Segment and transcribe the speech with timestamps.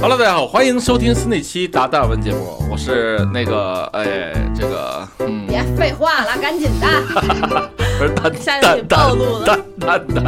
[0.00, 6.86] Hello，大家好，欢迎收听新的一期达达文节目，我是那个哎，这个嗯，别废话了，赶紧的。
[7.98, 10.24] 不是蛋下面给蛋蛋暴露了蛋蛋蛋，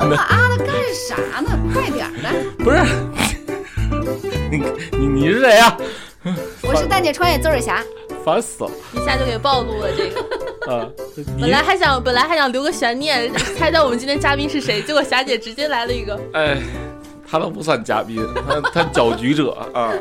[0.00, 0.74] 啊啊的干
[1.08, 1.58] 啥呢？
[1.72, 2.28] 快点儿的！
[2.62, 2.76] 不是
[4.52, 4.62] 你
[4.98, 5.74] 你你是谁呀、
[6.64, 7.82] 我是蛋姐穿越邹尔霞，
[8.22, 10.20] 烦死了一下就给暴露了这个。
[10.70, 10.86] 啊！
[11.16, 16.20] 你 本来还想本来还想留个悬念，猜猜我们今天嘉宾是谁，结果霞姐直接来了一个。
[16.34, 16.58] 哎，
[17.30, 19.50] 他都不算嘉宾，他他搅局者。
[19.74, 19.92] 啊，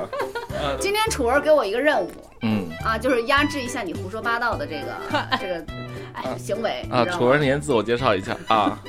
[0.79, 2.09] 今天楚儿给我一个任务。
[2.41, 2.67] 嗯。
[2.85, 4.87] 啊，就是压制一下你胡说八道的这个
[5.41, 5.65] 这个
[6.13, 8.79] 哎行为啊，楚儿您自我介绍一下啊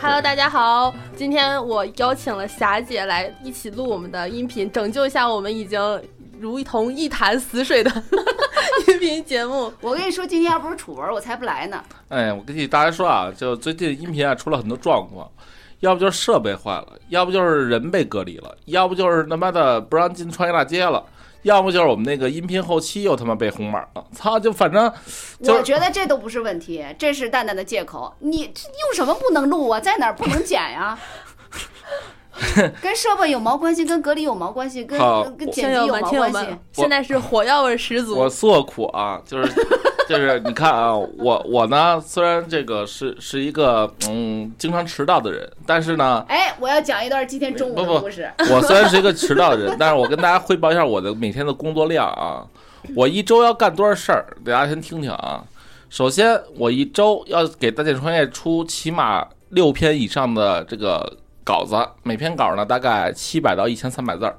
[0.00, 5.80] ，Hello，大家好，今天我邀请了霞姐来一起录我们的音频，拯救一下我们已经
[6.38, 7.90] 如同一潭死水的
[8.86, 9.72] 音频节目。
[9.80, 11.82] 我跟你说，今天要不是楚文，我才不来呢。
[12.10, 15.28] 哎，我跟你大家说啊，就最近音频啊出了很多状况，
[15.82, 21.04] 要不就是设备坏了，要不就是人被隔离了，要不就是他妈的不让进创业大街了。
[21.42, 24.38] 要不就是我们那个音频后期又他妈被红码了，操！
[24.38, 24.88] 就反正
[25.42, 28.14] 就我觉得这都不是问题，这是蛋蛋的借口。
[28.20, 29.80] 你这用什么不能录啊？
[29.80, 30.96] 在哪儿不能剪呀？
[32.80, 33.84] 跟设备有毛关系？
[33.84, 34.84] 跟隔离有毛关系？
[34.84, 34.96] 跟
[35.36, 38.16] 跟剪辑有毛关系？，现在是火药味十足。
[38.16, 39.52] 我诉苦啊，就是
[40.12, 48.30] 就是你看啊，我我呢虽然这个是是一个嗯经常迟到的人，但是呢，哎，我要讲一段今天中午不不的故事。
[48.50, 52.46] 我虽然是一个迟到的人，但是我跟大家汇报一下我的每天的工作量啊。
[52.94, 54.26] 我一周要干多少事儿？
[54.44, 55.42] 大家先听听啊。
[55.88, 64.36] 首先，我一周要给大健创业出起码六篇以上的这个稿子，每篇稿呢大概七百到一千三百字儿。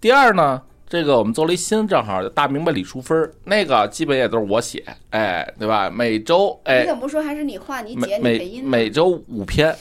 [0.00, 5.90] 第二呢，这个我们做了一新账号，大明白李淑芬儿，那个基本也都是我写，哎，对吧？
[5.90, 8.68] 每周哎你怎么不说还是你画你剪每每你配音呢？
[8.68, 9.74] 每周五篇，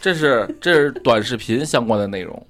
[0.00, 2.46] 这是这是短视频相关的内容。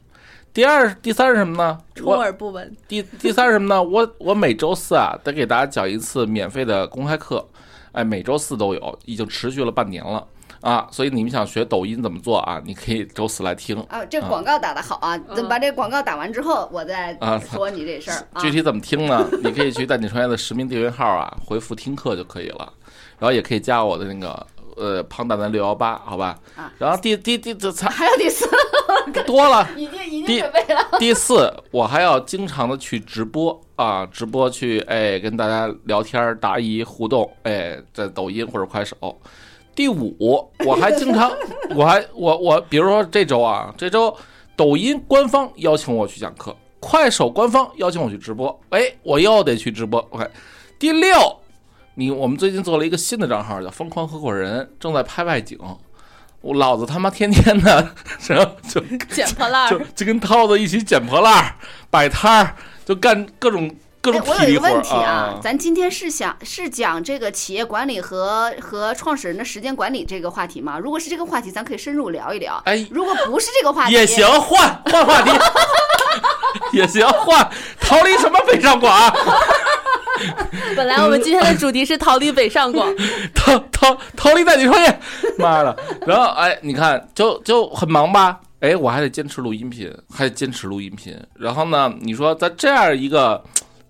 [0.54, 1.78] 第二、第三是什么呢？
[1.94, 3.82] 充耳不闻，第第三是什么呢？
[3.82, 7.46] 我我每周四啊，得给大家讲一次免费的公开课，
[7.92, 10.26] 哎，每周四都有，已经持续了半年了
[10.62, 10.88] 啊。
[10.90, 12.62] 所以你们想学抖音怎么做啊？
[12.64, 13.78] 你可以周四来听。
[13.90, 15.18] 啊，这广告打得好啊！
[15.36, 18.50] 等把这广告打完之后，我再啊说你这事儿啊 具。
[18.50, 19.28] 体怎么听呢？
[19.42, 22.72] 你可以去带你创业的实名订阅号啊，回复听课就可以了，
[23.18, 24.46] 然后也可以加我的那个
[24.76, 26.72] 呃胖大的六幺八，好吧啊？
[26.78, 28.46] 然后第第第这才还有第四，
[29.26, 29.66] 多了。
[29.76, 30.86] 已经已第经准备了。
[30.98, 38.96] 第四，我还要经常的去直播啊，直播去哎跟大家聊天儿答疑互动，哎，在抖音或者快手。
[39.74, 41.32] 第五，我还经常，
[41.74, 44.14] 我还我我，比如说这周啊，这周
[44.56, 49.98] 抖音官方邀请我去讲课，快手官方邀请我去直播，哎，我又得去直播。
[50.10, 50.28] OK，
[50.78, 51.38] 第六，
[51.94, 55.58] 你我们最近做了一个新的账号，叫疯狂合伙人，正在拍外景。
[56.42, 57.94] 我老子他妈天天的，
[58.26, 59.78] 然后就捡破烂就。
[59.94, 61.54] 就跟涛子一起捡破烂儿、
[61.88, 63.72] 摆摊儿，就干各种
[64.02, 65.40] 各哎种，体力活儿我有一个问题啊啊，。
[65.40, 70.76] 咱今天是想是讲这个企业管理和和创始人的时间管理这个话题吗？
[70.78, 72.60] 如果是这个话题，咱可以深入聊一聊。
[72.64, 75.30] 哎如果不是这个话题，也行，换换话题，
[76.76, 77.48] 也行，换
[77.80, 79.14] 逃离什么北上广啊？
[80.76, 82.92] 本来我们今天的主题是逃离北上广，
[83.34, 85.00] 逃逃逃离带你创业，
[85.38, 85.76] 妈的！
[86.06, 88.40] 然后哎，你看就就很忙吧？
[88.60, 91.16] 哎，我还得坚持录音频，还得坚持录音频。
[91.34, 93.42] 然后呢，你说在这样一个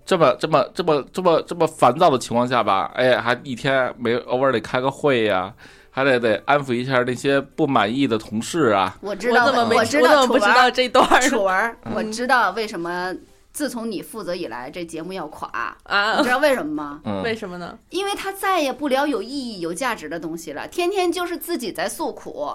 [0.05, 5.53] 这么这么这么这么这么烦躁的情况下吧，哎，还一天没偶尔得开个会呀、
[5.89, 8.95] 还得得安抚一下那些不满意的同事啊。
[9.01, 13.15] 我知道，我怎么没我知我怎道楚文么不知道这段儿楚文，嗯我知道为什么
[13.53, 15.47] 自从你负责以来，这节目要垮。
[15.83, 16.29] 啊你知？
[16.29, 16.99] 道为什么吗？
[17.05, 17.77] 嗯，为什么呢？
[17.89, 22.51] 因为他再也不聊有意义、有价值的东西了，天天就是自己在诉苦，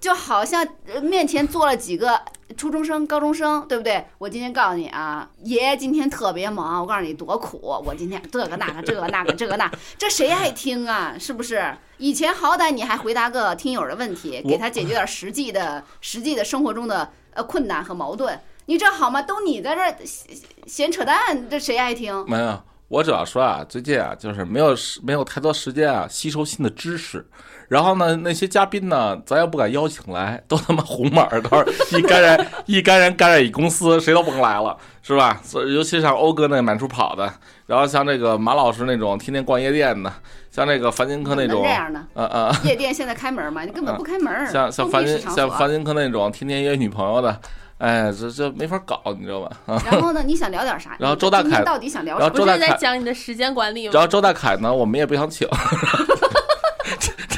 [0.00, 0.66] 就好像
[1.02, 2.20] 面前坐了几个
[2.56, 4.04] 初中生、高中生，对不对？
[4.18, 11.14] 我今天告诉你啊，爷爷今天特别忙，我告诉你多苦，我今天这个那个这个那个这个那，这谁爱听啊？
[11.18, 11.76] 是不是？
[11.98, 18.40] 以前好歹你还回答个听友的问题，给他解决点实际的、实际的生活中的呃困难和矛盾。
[18.66, 19.20] 你这好吗？
[19.20, 20.36] 都你在这闲
[20.66, 22.24] 闲扯淡，这谁爱听？
[22.26, 22.58] 没有，
[22.88, 27.28] 我主要说啊，最近啊，就是没有时没有太多时间啊，吸收新的知识。
[27.70, 35.40] 然后呢，那些嘉宾呢，咱也不敢邀请来，都他妈红码儿，到时候一干人一干人感染一公司，谁都甭来了，是吧？
[35.44, 37.32] 所以尤其像欧哥那满处跑的，
[37.66, 40.12] 然后像这个马老师那种天天逛夜店的，
[40.50, 42.04] 像这个樊金科那种能这，样的？
[42.14, 43.62] 呃呃，夜店现在开门吗？
[43.62, 44.48] 你根本不开门。
[44.48, 47.40] 像像樊金像樊金科那种天天约女朋友的，
[47.78, 49.50] 哎，这这没法搞，你知道吧？
[49.66, 50.24] 啊，然后呢？
[50.24, 50.96] 你想聊点啥？
[50.98, 52.30] 然后周大凯到底想聊什么？
[52.30, 53.92] 不是在然后周大凯讲你的时间管理吗？
[53.94, 55.46] 然后周大凯呢，我们也不想请，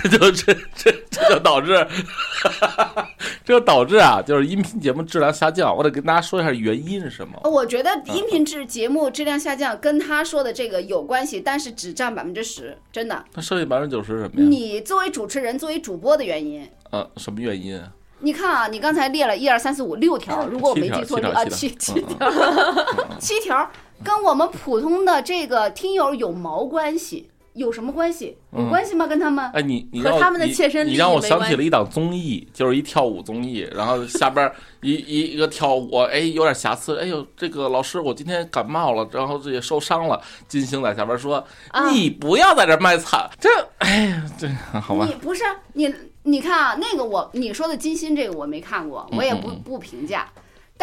[0.03, 1.87] 这 就这这这就导致，
[3.45, 5.75] 这就导致啊，就是音频节目质量下降。
[5.75, 7.39] 我得跟大家说一下原因是什么。
[7.45, 13.25] 我觉得音频质节目质量下降跟他说的这个有关系，但是只占百分之十，真的。
[13.35, 14.49] 那剩下百分之九十什么呀？
[14.49, 17.89] 你作为主持人，作为主播的原因，呃，什么原因啊？
[18.21, 22.31] 你看啊，你刚才列了一二三四五六条，如果我没记错，七条啊七七条七条，
[23.19, 23.71] 七条
[24.05, 27.29] 跟我们普通的这个听友有毛关系？
[27.55, 28.37] 有什么关系？
[28.53, 29.07] 有嗯关系吗？
[29.07, 29.51] 跟他们？
[29.53, 40.21] 哎，你你和他们的你切身利益你让我想起了一档综艺，就是一跳舞综艺，然后下边儿一一一个跳舞，哎，有点瑕疵，哎呦，这个老师我今天感冒了，然后这也受伤了。
[40.49, 44.49] 金星在下边说：“啊你不要在这卖惨。”这，哎呀，这
[44.81, 45.45] 好吧你，不是
[45.75, 50.27] 你，你看啊，那个我你说的金星这个我没看过，我也不不评价。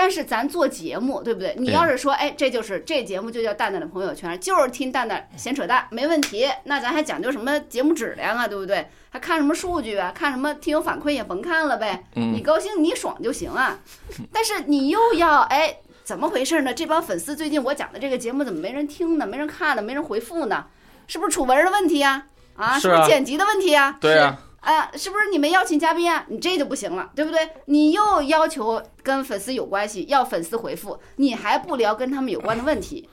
[0.01, 1.53] 但是咱做节目，对不对？
[1.57, 6.49] 你要是说，哎，这就是这节目就叫蛋蛋的朋友圈，就是听蛋蛋闲扯淡，没问题。
[6.63, 8.87] 那咱还讲究什么节目质量啊，对不对？
[9.09, 10.13] 还看什么数据啊？
[10.15, 12.05] 看什么听友反馈也甭看了呗。
[12.13, 13.77] 你嗯，高兴你爽就行啊。
[14.31, 15.75] 但是你又要哎，
[16.05, 16.73] 怎么回事呢？
[16.73, 19.27] 这帮粉丝最近我讲的这个节目怎么没人听呢？
[19.27, 19.81] 没人看呢？
[19.81, 20.67] 没人回复呢？
[21.07, 22.79] 是不是楚文的问题呀、啊？
[22.79, 26.25] 是啊不是剪辑的问题呀、对啊，啊，是不是你没邀请嘉宾啊？
[26.27, 27.49] 你这就不行了，对不对？
[27.65, 33.09] 你又要求跟粉丝有关系，要粉丝回复，你还不聊跟他们有关的问题，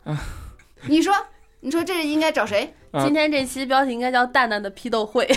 [0.88, 1.14] 你说，
[1.60, 2.74] 你说这应该找谁？
[2.92, 5.28] 啊今天这期标题应该叫“蛋蛋的批斗会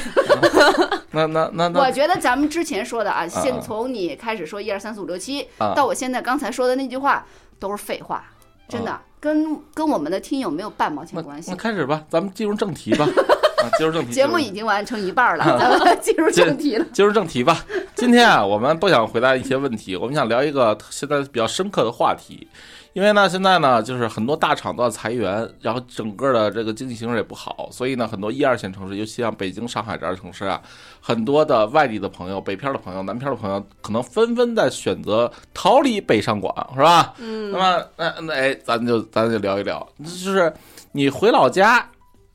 [1.11, 7.25] 那那那我那觉得咱们之前说的啊，啊先从你开始说一二三四五六七，啊到我现在刚才说的那句话，
[7.59, 8.23] 都是废话，
[8.69, 11.57] 真的，跟跟我们的听友没有半毛钱关系那。
[11.57, 13.05] 开始吧，咱们进入正题吧。
[13.69, 14.11] 啊，进入正题。
[14.11, 16.85] 节目已经完成一半了，咱们 进入正题了。
[16.91, 17.63] 进入正题吧。
[17.95, 22.47] 今天啊，我们不想回答一些问题，我们想聊一个现在比较深刻的话题。
[22.93, 30.59] 因为呢，现在呢，就是很多大厂都要裁员，然后整个的这个经济形势也不好，所以呢，很多一二线城市，尤其像北京、上海这样的城市啊，
[30.99, 37.13] 很多的外地的朋友、北漂的朋友、南漂的朋友，可能纷纷在选择逃离北上广，是吧？”。
[37.21, 40.51] 嗯那，么，那那哎，咱就咱就聊一聊，就是
[40.91, 41.87] 你回老家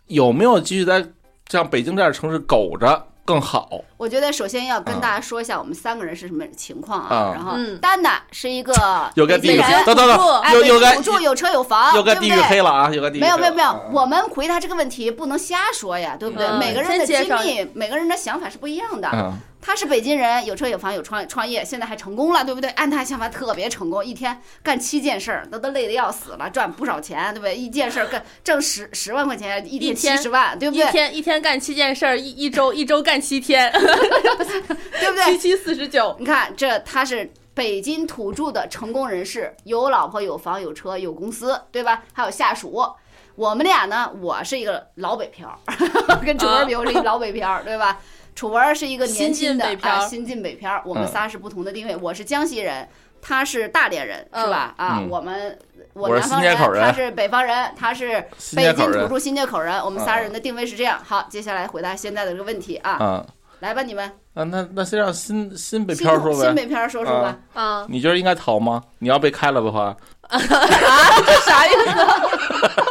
[0.06, 1.04] 有没有继续在
[1.50, 3.68] 像北京这样的城市苟着更好？
[3.96, 7.32] 我觉得首先要跟啊大家说一下我们三个人是什么情况啊啊。
[7.34, 8.72] 然后嗯丹丹是一个
[9.16, 12.90] 有个地域北京人，等等等，哎，又又该北京土著有车有房，有个地域对不对黑了啊！
[12.92, 16.46] 有个地域没有没有没有，我们回答这个问题不能瞎说呀，对不对？
[16.46, 19.32] 嗯每个人的经历，每个人的想法是不一样的。
[19.64, 22.68] 嗯，他是北京人，有车有房有创创业，现在还成功了，对不对？
[22.70, 27.56] 按他想法特别成功，一天干七件事儿，那都累得要死了，赚不少钱，对不对？
[27.56, 30.92] 一件事儿干挣十十万块钱， 一天七十万，对不对一对？
[30.92, 35.24] 天一天干七件事儿，一一周一周干七天， 对不对？
[35.32, 36.14] 七七四十九。
[36.18, 42.02] 你看，这他是北京土著的成功人士，有老婆有房有车有公司，对吧？
[42.12, 42.84] 还有下属。
[43.36, 45.58] 我们俩呢，我是一个老北漂，
[46.24, 47.98] 跟楚文比，我是一老北漂，对吧？
[48.34, 50.82] 楚文是一个年轻的新北漂啊，新晋北漂。
[50.84, 52.88] 我们嗯仨是不同的定位，我是江西人，
[53.22, 54.74] 他是大连人，是吧？
[54.76, 55.58] 啊，嗯我们
[55.92, 58.20] 我南方新街口人他是北方人，他是
[58.56, 59.78] 北京土著新街口人。
[59.84, 61.00] 我们仨啊人的定位是这样。
[61.04, 63.26] 好，接下来回答现在的这个问题啊，啊
[63.60, 64.04] 来吧，你们
[64.34, 66.44] 啊，那那先让新新北漂说呗。
[66.44, 67.38] 新北漂说说吧。
[67.54, 68.82] 啊，你觉得应该逃吗？
[68.98, 69.96] 你要被开了的话，
[70.28, 72.83] 啊这啥意思？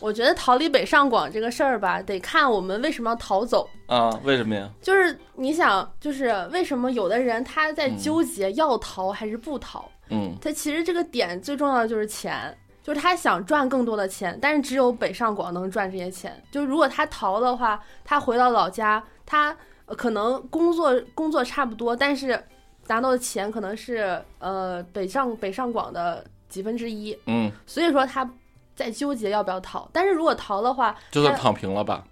[0.00, 3.68] 我觉得逃离北上广这个事儿吧，得看我们为什么要逃走。
[3.86, 4.68] 啊，为什么呀？
[4.80, 9.88] 就是你想，就是为什么有的人他在嗯纠结要逃还是不逃？
[10.08, 16.42] 嗯他其实这个点最重要的就是钱，就是他想赚更多的钱，但是只有北上广能赚这些钱。
[16.50, 22.42] 就如果他逃的话，他回到老家，他呃可能工作工作差不多，但是
[22.88, 28.28] 拿到的钱可能是呃北上北上广的几分之一，嗯，所以说他
[28.80, 29.88] 在纠结要不要逃。
[29.92, 32.02] 但是如果逃的话，就算躺平了吧？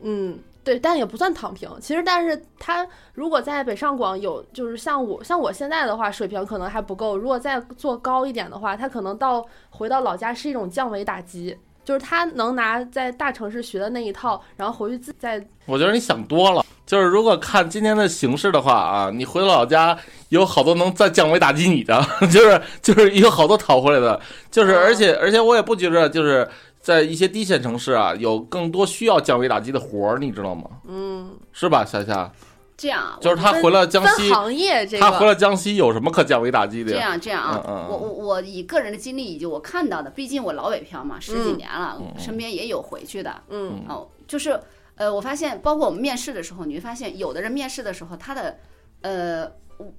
[0.00, 1.70] 嗯，对，但也不算躺平。
[1.80, 7.16] 其实，但是他如果在北上广有，就是像我像我现在的话，水平可能还不够。
[7.16, 16.64] 如果再做高一点的话，他可能到回到老家是一种降维打击，就是他能拿在大城市学的那一套，然后回去自再我觉得你想多了。
[16.88, 19.94] 就是如果看今天的形势的话啊，你回老家
[20.30, 22.02] 有好多能再降维打击你的，
[22.32, 24.18] 就是就是有好多讨回来的，
[24.50, 26.48] 就是嗯而且而且我也不觉着就是
[26.80, 30.64] 在一些低线城市啊，有更多需要降维打击的活儿，你知道吗？
[30.88, 32.32] 嗯是吧，夏夏？
[32.78, 35.26] 这样啊， 就是他回了江分西，行业这他回个。
[35.26, 36.96] 了江西有什么可降维打击的这？
[36.98, 43.42] 样这样啊，嗯嗯嗯我我我以个人的经历以及我看到的，毕竟我老北漂嘛，十几年了，身边也有回去的。
[43.50, 44.58] 嗯哦，就是
[44.94, 48.58] 呃，我发现，包括我们面试的时候，你会发现，有的人面试的时候，他的
[49.02, 49.52] 呃。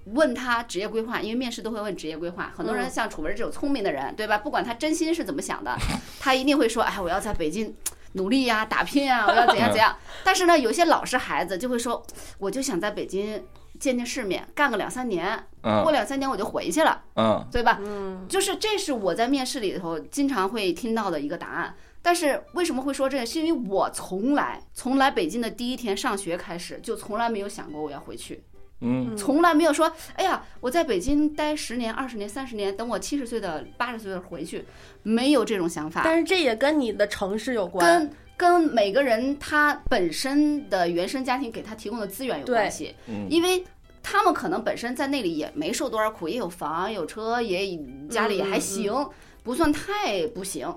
[0.08, 2.52] 问他职业规划，因为面试都会问职业规划。
[2.54, 4.38] 很多人嗯像楚文这种聪明的人，对吧？
[4.38, 5.74] 不管他真心是怎么想的，
[6.20, 7.74] 他一定会说：“哎，我要在北京
[8.14, 9.96] 努力呀、打拼呀， 我要怎样怎样。
[10.24, 12.06] 但是呢，有些老实孩子就会说，
[12.38, 13.44] 我就想在北京
[13.80, 17.78] 见见世面，干个两三年，过嗯两三年我就回去了，嗯对吧？
[17.82, 21.76] 嗯，就是这是我在面试里头经常会听到的一个答案。
[22.02, 23.26] 但是为什么会说这个？
[23.26, 28.42] 是因为我从来从来北京的第一天上学开始，就从来没有想过我要回去，
[28.82, 29.16] 嗯。
[29.18, 34.66] 从来没有说，哎呀，我在北京待十年、二十年、三十年，等我七十岁的、八十岁的回去，
[35.04, 36.02] 没有这种想法。
[36.04, 43.28] 但是这也跟你的城市有关，跟跟每个人他本身的原生家庭给他提供的资源有关系，嗯。
[43.30, 43.64] 因为
[44.02, 47.78] 他们可能本身在那里也没受多少苦，也有房有车，也
[48.10, 48.94] 家里还行，
[49.44, 50.74] 不算太不行，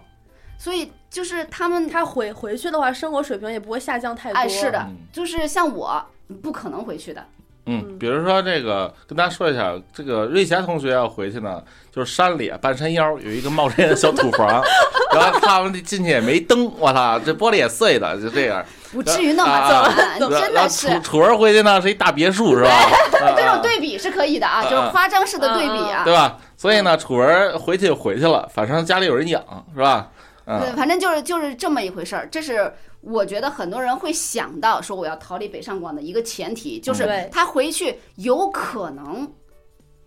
[0.58, 4.38] 所以就是他们他回回去的话，生活水平也不会下降太多。
[4.38, 6.04] 哎是的嗯，就是像我
[6.42, 7.24] 不可能回去的，
[7.66, 11.62] 嗯，比如说这个，跟大家说一下，这个瑞霞同学要回去呢，
[11.94, 14.48] 就是山里半山腰有一个冒烟的小土房，
[15.14, 18.64] 然后他们进去也没灯，我操，这玻璃也碎的，就这样。
[18.92, 21.00] 不至于那么啊惨， 真的是楚。
[21.00, 22.70] 楚儿回去呢是一大别墅，是吧？
[22.70, 26.02] 啊这种对比是可以的啊，啊就是夸张式的对比啊。
[26.04, 26.36] 对吧？
[26.56, 29.42] 所以呢，楚儿回去就回去了，反正家里有人养，
[29.74, 30.08] 是吧？
[30.44, 32.28] 对，嗯反正就是就是这么一回事儿。
[32.30, 32.70] 这是
[33.02, 39.30] 我觉得很多人会想到说我要逃离北上广的一个前提，就是他回去有可能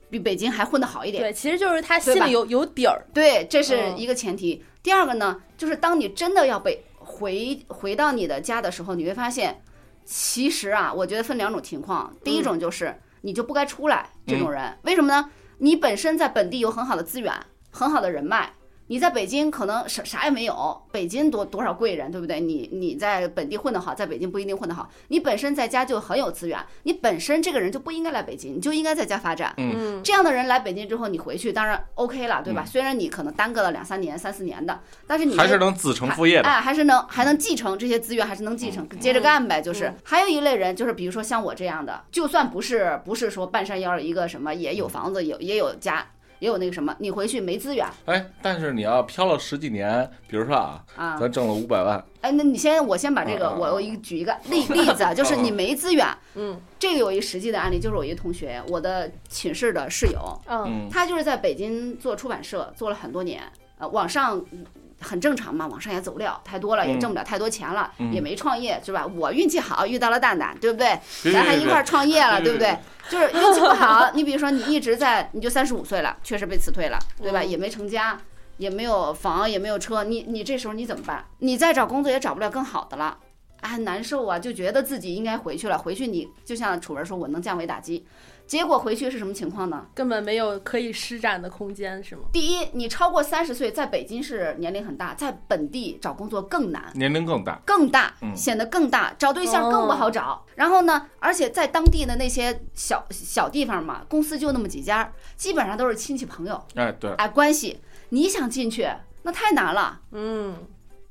[0.10, 1.22] 比北京还混得好一点。
[1.22, 3.06] 对，其实就是他心里有有底儿。
[3.14, 4.64] 对，这是嗯一个前提。
[4.82, 9.62] 第二个呢，就是当你真的要被回回到你的家的时候，你会发现，
[10.06, 12.16] 其实啊，我觉得分两种情况。
[12.24, 15.30] 第一种就是你就不该出来这种人，为什么呢？
[15.58, 17.34] 你本身在本地有很好的资源，
[17.72, 18.54] 很好的人脉。
[18.88, 22.40] 你在北京可能啥啥也没有，北京多多少贵人，对不对？
[22.40, 24.90] 你你在本地混得好，在北京不一定混得好。
[25.08, 29.54] 你本身在家就很有资源，你本身这个人就不应该来北京，你就应该在家发展。
[29.58, 32.64] 嗯，这样的人来北京之后，你回去当然 OK 了，对吧？
[32.64, 36.48] 嗯虽然你可能耽搁了两三年、三四年的，但是你还是能子承父业的。
[36.48, 39.62] 哎，还是能还能继承这些资源，还是能继承，接着干呗。
[39.62, 46.06] 就是嗯还有一类人，就是比如说像我这样的，就算不是不是说半山腰一个什么，也有房子，有也有家，
[46.46, 51.18] 也有那个什么，你回去没资源哎，但是你要漂了十几年，比如说啊，啊。
[51.18, 56.62] 咱挣了五百万，哎，那你先，我先把这个，我我一举一个例例子啊，就是你没资源，嗯。
[56.78, 60.90] 这个有一实际的案例，就是我一个同学，我的寝室的室友，嗯嗯。
[60.92, 63.42] 他就是在北京做出版社，做了很多年，
[63.80, 64.64] 呃，网上嗯
[65.02, 69.06] 很正常嘛，往上也走不了太多了，也嗯挣不了太多钱了，嗯也没创业，是吧？
[69.06, 70.98] 我运气好，遇到了蛋蛋，对不对？
[71.32, 72.78] 咱还一块儿创业了，对不对？
[73.10, 77.42] 就是运气不好， 你比如说你一直在，你就三十五岁了，确实被辞退了，对吧？
[77.42, 78.18] 嗯也没成家，
[78.58, 81.24] 也没有房，也没有车，你你这时候你怎么办？
[81.40, 83.18] 你再找工作也找不了更好的了。
[83.62, 85.78] 啊，很难受啊，就觉得自己应该回去了。
[85.78, 88.06] 回去你就像楚文说，我能降维打击，
[88.48, 89.86] 结果回去是什么情况呢？
[89.96, 92.24] 根本没有可以施展的空间，是吗？
[92.32, 96.92] 第一，你超过三十岁，在北京是年龄很大，在本地找工作更难。
[96.94, 97.60] 年龄更大。
[97.66, 100.46] 更大，嗯显得更大，找对象更不好找。
[100.56, 108.88] 然后呢，而且在当地的那些小小地方嘛，公司就那么几家，基本上都是亲戚朋友，哎，对，哎，关系，你想进去
[109.24, 110.02] 那太难了。
[110.12, 110.56] 嗯，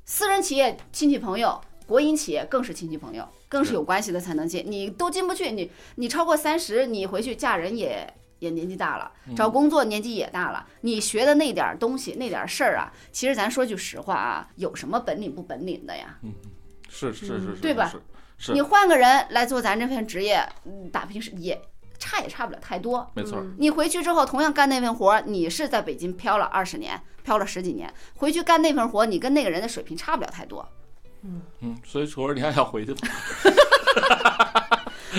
[0.05, 8.13] 私人企业亲戚朋友，国营企业更是亲戚朋友，更是有关系的才能进，你都进不去，你你超过三十，你回去嫁人也。
[8.39, 16.19] 也年纪大了，找工作年纪也大了，你学的那点儿东西、那点儿事儿啊，其实咱说句实话啊，有什么本领不本领的呀？
[16.89, 17.91] 是是是是，对吧
[18.37, 18.51] 是？
[18.51, 21.59] 你换个人来做咱这份职业，嗯打拼是也
[21.97, 23.09] 差也差不了太多。
[23.15, 23.41] 没错。
[23.57, 30.67] 你回去之后同样干那份活，你是在北京漂了二十年，漂了十几年，回去干那份活，你跟那个人的水平差不了太多。
[31.61, 32.97] 嗯，所以楚儿你还想回去吗？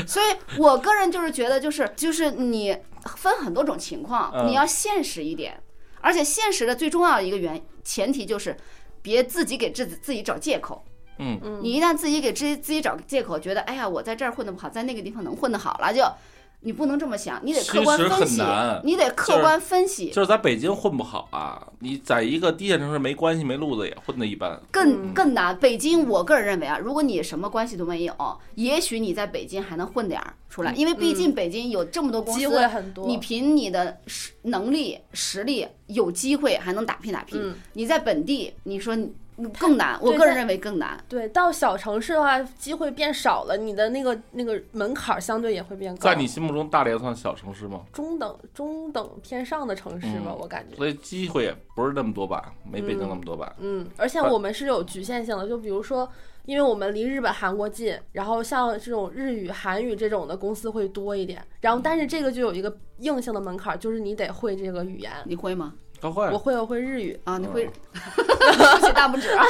[0.07, 0.27] 所以
[0.59, 2.77] 我个人就是觉得，就是就是你
[3.17, 5.61] 分很多种情况，嗯你要现实一点，
[6.01, 8.57] 而且现实的最重要的一个原前提就是，
[9.03, 10.85] 别自己给自己自己找借口。
[11.19, 16.03] 嗯嗯你一旦自己给自己自己找借口，觉得哎呀，我在这儿混得不好，在那个地方能混得好了，就
[16.67, 24.61] 你不能这么想，你得客观其实很分析难，你得客观分析，就是在北京混不好啊，你在一个低线城市没关系没路子也混得一般。
[24.73, 25.57] 更更难。
[25.61, 33.07] 北京，我个人认为啊，如果你什么关系都没有，也许你在北京还能混点儿出来，因为毕竟北京有这么多公司，机会很多。
[33.07, 37.41] 你凭你的实能力、实力有机会还能打拼打拼。
[37.41, 39.13] 嗯你在本地，你说你
[39.59, 40.99] 更难，我个人认为更难。
[41.09, 46.09] 对，到小城市的话，机会变少了，你的那个那个门槛儿相对也会变高。
[46.09, 47.83] 在你心目中，大连算小城市吗？
[47.93, 50.77] 中等中等偏上的城市吧，嗯我感觉。
[50.77, 53.55] 所以机会也不是那么多吧，没北京那么多吧。
[53.59, 56.09] 嗯，而且呃我们是有局限性的，就比如说，
[56.47, 61.45] 因为我们离日本、韩国近，然后像这种日语、韩语这种的公司会多一点。
[61.61, 65.13] 然后，但是这个就有一个硬性的门槛儿，就是你得会这个语言。
[65.25, 65.75] 你会吗？
[66.01, 69.45] 高会我会我会日语，啊，你会竖起大拇指啊？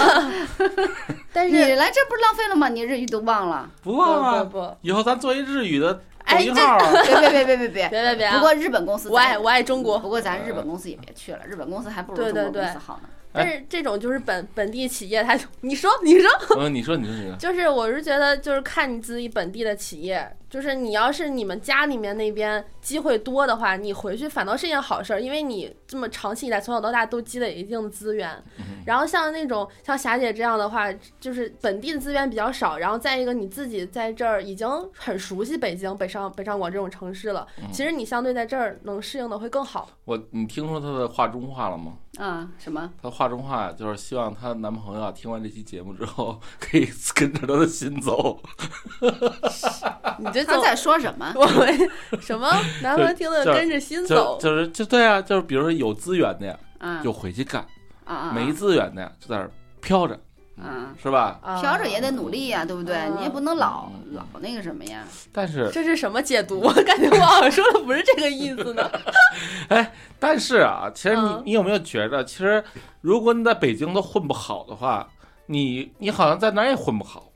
[1.32, 2.68] 但是你来这不是浪费了吗？
[2.68, 3.68] 你日语都忘了？
[3.82, 4.44] 不不忘啊！
[4.44, 7.88] 不不，以后咱做一日语的抖哎音号啊，别别别别别别！
[7.88, 8.36] 别别别啊！
[8.36, 13.08] 不过日本公司我爱我爱中国，不过咱日本公司也别去了，日本公司还不如中国公司好呢。
[13.37, 28.43] 但是这种就是本本地企业，他你说你说，嗯，你说你说你说， 就是我是觉得就是看你自己本地的企业，就是你要是你们家里面那边机会多的话，你回去反倒是一件好事儿，因为你这么长期以来从小到大都积累一定的资源。
[28.87, 39.90] 然后像那种像霞姐这样的话，就是本地的资源比较少，然后再一个你自己在这儿已经很熟悉北京、北上北上广这种城市了，其实你相对在这儿能适应的会更好。
[40.05, 41.95] 我你听说他的话中话了吗？
[42.18, 42.90] 啊，什么？
[43.02, 48.40] 她话中话就是希望她男朋友啊听完这期节目之后， 可以跟着她的心走。
[50.18, 51.32] 你这在说什么？
[51.37, 52.50] 我 们什么
[52.82, 57.62] 男朋友听了跟着心就走，就是就对啊，就是比如说有资源的呀，啊就回去干；
[58.04, 58.32] 啊啊！
[58.35, 59.50] 没资源的呀，就在那儿
[59.82, 60.18] 飘着，
[60.58, 61.38] 啊，是吧？
[61.42, 62.96] 啊飘着也得努力呀，对不对？
[62.96, 65.04] 嗯你也不能老嗯老那个什么呀。
[65.32, 66.61] 但是这是什么解读？
[66.61, 68.90] 我感觉我好像说的不是这个意思呢。
[70.18, 72.62] 但是啊，其实你嗯你有没有觉得，其实
[73.00, 75.08] 如果你在北京都混不好的话，
[75.46, 77.30] 你你好像在哪儿也混不好，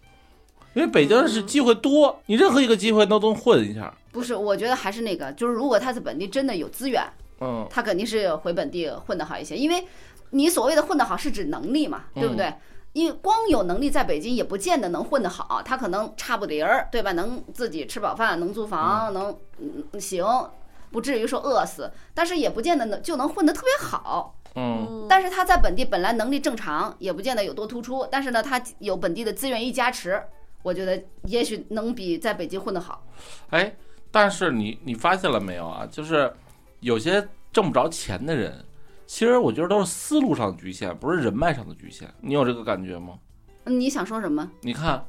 [0.74, 3.92] 因为北京是机会多，你任何一个机会都能混一下。
[4.12, 7.02] 不是，我觉得还是那个，就是如果他在本地真的有资源，
[7.40, 9.86] 嗯，他肯定是回本地混得好一些，因为
[10.30, 12.52] 你所谓的混得好是指能力嘛，对不对？
[12.92, 17.12] 因为光有能力在北京也不见得能混得好，他可能差不离儿，对吧？
[17.12, 20.24] 能自己吃饱饭，能租房，能嗯行，
[20.90, 24.36] 不至于说饿死，但是也不见得能就能混得特别好。
[24.56, 30.20] 嗯，但是他在本地本来能力正常，也不见得有多突出，但是呢，他有本地的资源一加持，
[30.62, 33.04] 我觉得也许能比在北京混得好。
[33.50, 33.72] 哎，
[34.10, 35.86] 但是你你发现了没有啊？
[35.86, 36.32] 就是
[36.80, 38.64] 有些挣不着钱的人，
[39.06, 42.12] 其实我觉得都是思路上的局限，不是人脉上的局限。
[42.20, 43.18] 你有这个感觉吗？
[43.64, 44.50] 嗯你想说什么？
[44.62, 45.04] 你看，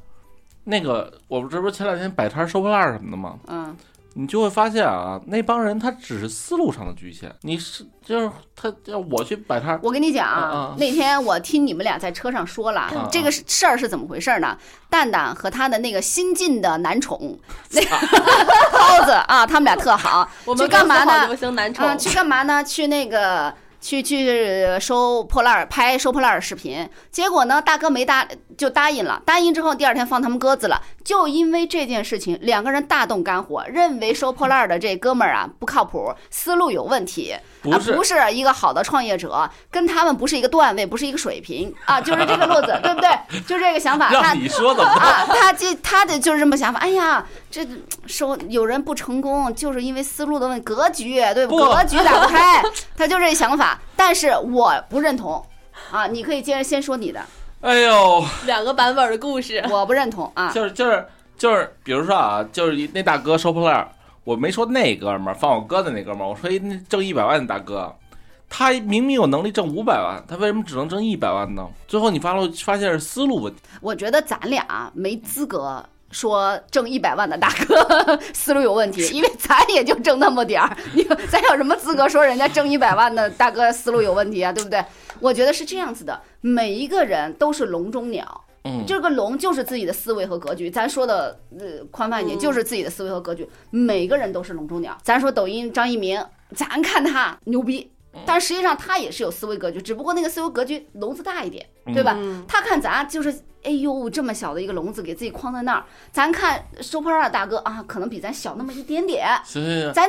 [0.62, 3.38] 那个我不这不是前两天摆摊收破烂什么的吗？
[3.48, 3.76] 嗯，
[4.14, 7.34] 你就会发现啊，那帮人他只是思路上的局限。
[7.42, 14.56] 你是就是他要我去摆摊儿，我跟你讲啊啊啊，那天我听你们俩在车上说了啊，这个事儿是怎么回事呢？
[14.90, 17.38] 蛋蛋和他的那个新晋的男宠，
[17.72, 22.62] 那个涛子啊，他们俩特好， 我们去干嘛呢公司好流行男宠嗯，，去干嘛呢？
[22.62, 23.52] 去那个。
[23.84, 28.24] 去去收破烂儿，拍收破烂儿视频，结果呢，大哥没答
[28.56, 43.10] 就答应了，答应之后第二天放他们鸽子了，就因为这件事情，两个人大动肝火，认为收破烂儿的这哥们儿啊不靠谱，思路有问题，不是啊、不是一个好的创业者，跟他们不是一个段位，不是一个水平啊，就是这个路子，对不对？
[43.46, 45.00] 就这个想法， 他你说怎么着？
[45.00, 46.78] 啊，他这他的就是这么想法。
[46.80, 47.66] 哎呀，这
[48.06, 51.56] 收有人不成功，就是因为思路的问题，格局对不？
[51.56, 52.62] 不格局打不开，
[52.96, 53.80] 他就这想法。
[53.96, 55.44] 但是我不认同
[55.90, 57.20] 啊，你可以接着先说你的，
[57.62, 59.64] 哎呦，两个版本的故事。
[59.70, 60.50] 我不认同啊。
[60.52, 61.06] 就是就是
[61.38, 63.88] 就是，比如说啊，就是一那大哥收破烂儿，
[64.24, 67.94] 我没说那哥们儿放我鸽子那哥们儿，我说一那挣一百万的大哥，
[68.50, 71.66] 他明明有能力挣五百万，他为什么只能挣一百万呢？
[71.86, 73.60] 最后你发了发现是思路问题。
[73.80, 75.84] 我觉得咱俩没资格。
[76.10, 84.52] 说挣一百万的大哥 思路有问题， 因为咱也就挣那么点儿，你咱有什么资格说人家挣一百万的大哥思路有问题啊？
[84.52, 84.84] 对不对？
[85.22, 90.68] 我觉得是这样子的，每一个人都是笼中鸟，嗯，这个笼就是自己的思维和格局。
[90.68, 93.48] 咱说的呃宽泛一点，嗯就是自己的思维和格局。
[93.70, 94.98] 每个人都是笼中鸟。
[95.02, 96.22] 咱说抖音张一鸣，
[96.54, 97.90] 咱看他牛逼，
[98.26, 102.14] 但实际上他也是有思维格局，只不过那个思维格局笼子大一点，对吧？
[102.18, 103.32] 嗯他看咱就是，
[103.64, 105.84] 哎呦，这么小的一个笼子给自己框在那儿。
[106.10, 109.26] 咱看收破烂的大哥啊，可能比咱小那么一点点。
[109.44, 110.08] 行行行，咱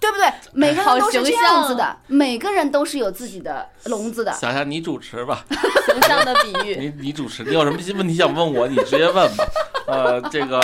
[0.00, 0.30] 对不对？
[0.52, 4.32] 每个人都是这好形象样子的，每个人都是有自己的笼子的。
[4.32, 5.44] 想想你主持吧，
[5.86, 6.76] 形象的比喻。
[6.80, 9.44] 你你主持，你有什么问题想问我，你直接问吧。
[9.88, 10.60] 呃，这个，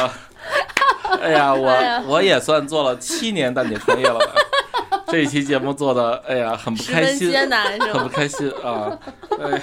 [1.23, 4.27] 哎呀，我我也算做了七年蛋姐创业了吧。
[5.07, 7.95] 这一期节目做的，哎呀，很不开心，艰难是吗？
[7.95, 8.99] 很不开心啊！
[9.41, 9.63] 哎，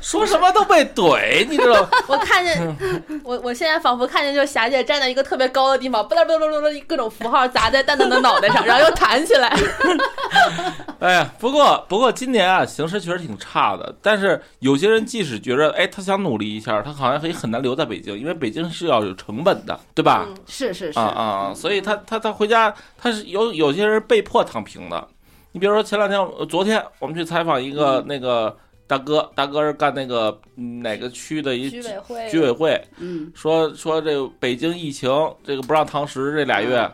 [0.00, 1.88] 说什么都被怼，你知道吗？
[2.08, 2.76] 我看见，
[3.24, 9.48] 我我现在仿佛看见，就是霞姐站在一个特别高的地方，不拉不拉不拉巴拉，各种符号砸在蛋蛋的脑袋上，然后又弹起来。
[11.00, 13.94] 哎呀，不过不过今年啊，形势确实挺差的。
[14.00, 20.26] 但是有些人即使觉着，哎，他想努力一下，他好像也很难留在北京，因为北京是要有成本的，对吧？
[20.28, 21.54] 嗯是是是啊啊啊！
[21.54, 25.08] 所以他他他回家，他是有有些人被迫躺平的。
[25.52, 35.10] 你比如说前两天，呃昨天我们去采访一个那个大哥，大哥是干那个嗯哪个区的一居委会，居委会，嗯说说这个北京疫情
[35.42, 36.90] 这个不让堂食这俩月，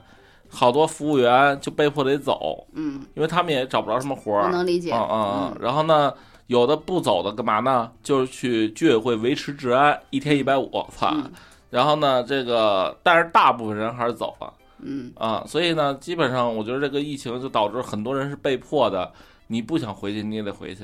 [0.49, 4.51] 好多服务员就被迫得走，嗯，因为他们也找不着什么活我儿。
[4.51, 4.93] 能理解。
[4.93, 5.57] 嗯嗯嗯。
[5.61, 6.13] 然后呢，
[6.47, 7.91] 有的不走的干嘛呢？
[8.03, 11.11] 就是去居委会维持治安，一天一百五，操。
[11.13, 11.31] 嗯
[11.71, 19.09] 然后呢，这个但是大部分人还是走了嗯啊，所以呢，基本上我觉得这个疫情就导致很多人是被迫的，
[19.47, 20.83] 你不想回去你也得回去，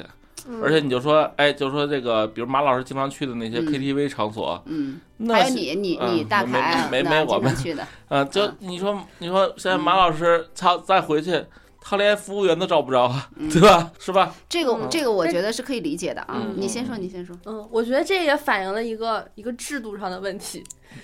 [0.48, 11.44] 嗯而且你就说，哎，就说这个，比如马老师经常去的那些嗯 KTV 场所，嗯，还有你你你嗯大凯啊没没我们去的， 啊，就嗯你说你说现在马老师他再回去，
[11.80, 13.12] 他连服务员都找不着
[13.50, 13.90] 对吧？
[13.98, 14.34] 是吧？
[14.48, 16.54] 这个嗯这个我觉得是可以理解的啊嗯。
[16.56, 17.36] 你先说，你先说。
[17.44, 20.62] 嗯，我觉得这也反映了一个一个制度上的问题，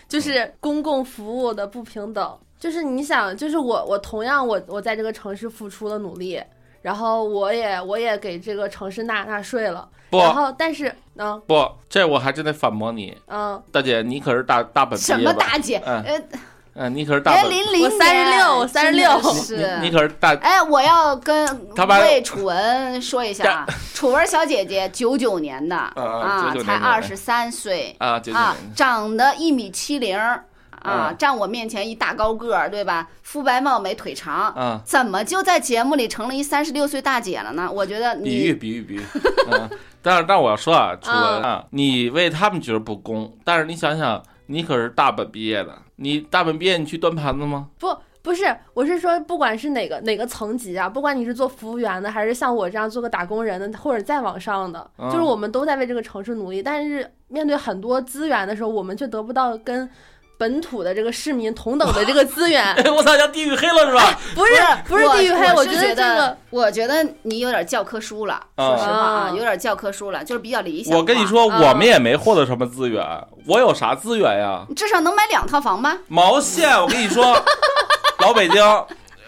[0.09, 2.38] 就是公共服务的不平等。
[2.59, 6.40] 就是你想，就是我我同样我我在这个城市付出了努力，
[6.83, 10.18] 然后我也我也给这个城市纳纳税了，不。
[10.18, 11.40] 然后但是嗯。
[11.47, 15.33] 不，这我还真得反驳你，嗯，大姐，你可是大大本毕什业吧？
[15.33, 15.81] 么大姐？
[15.87, 16.03] 嗯。
[16.03, 16.23] 呃，
[16.75, 23.49] 嗯，你可是大人本，零零我36我36是你你可是大哎，我要跟他把为楚文说一下。
[23.51, 25.77] 啊，楚文小姐姐九九年的。
[25.77, 27.95] 啊啊，才二十三岁。
[27.99, 30.18] 啊，九九啊，长得一米七零
[30.83, 33.09] 啊，嗯站我面前一大高个儿，对吧？
[33.23, 37.71] 肤白貌美，腿长，啊，怎么就在节目里成了一三十六岁大姐了呢？
[37.73, 39.01] 我觉得比喻比喻比喻，
[39.51, 39.71] 嗯，
[40.03, 47.68] 但是但是我要说啊，楚文啊，你为他们觉得不公，但是你想想，你可是大本毕业的，你大本毕业你去端盘子吗？
[47.79, 59.88] 不不是，我是说不管是哪个哪个层级啊，不管你是做服务员的，还是像我这样做个打工人的，或者再往上的，嗯就是我们都在为这个城市努力，但是面对很多资源的时候，我们却得不到跟。
[60.42, 64.18] 本土的这个市民同等的这个资源，哎， 我操，叫地域黑了是吧？
[64.35, 64.52] 不是
[64.88, 70.96] 不是地域黑，我觉得这个，我觉得你有点教科书了，啊说实话啊，啊有点教科书了，就是比较理想。
[70.96, 73.07] 我跟你说，啊我们也没获得什么资源，
[73.46, 74.66] 我有啥资源呀？
[74.74, 75.96] 至少能买两套房吧？
[76.09, 76.76] 毛线！
[76.76, 77.40] 我跟你说，
[78.18, 78.61] 老北京，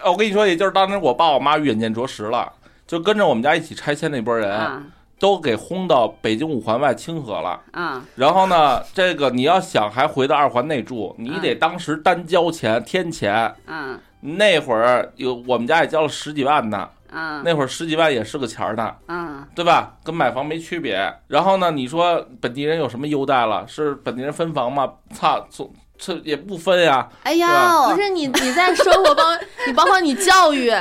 [0.03, 2.51] 呃我跟你说，也就是当时我爸我妈远见卓识了，
[2.89, 4.83] 就跟着我们家一起拆迁那波人，啊
[5.19, 7.61] 都给轰到北京五环外清河了。
[7.73, 13.55] 啊，然后呢，这个你要想还回到二环内住，你得当时单交钱添钱。
[13.67, 19.95] 嗯那会儿有我们家也交了十几万呢，嗯那会儿十几万也是个钱儿呢，嗯，对吧？
[20.03, 21.13] 跟买房没区别。
[21.29, 23.67] 然后呢，你说本地人有什么优待了？
[23.69, 24.91] 是本地人分房吗？
[25.13, 27.07] 操，这这也不分呀。
[27.25, 30.73] 哎呀，不是你你在生活帮你包括你教育，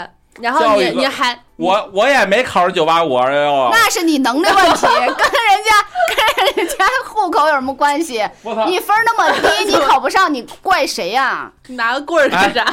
[0.41, 3.69] 然后你你还我我也没考上九八五二幺幺啊！
[3.71, 8.27] 那是你能力问题， 跟人家跟人家户口有什么关系？
[8.41, 8.65] 我操！
[8.65, 11.51] 你分那么低， 你考不上，你怪谁呀？
[11.69, 12.65] 拿个棍儿干啥？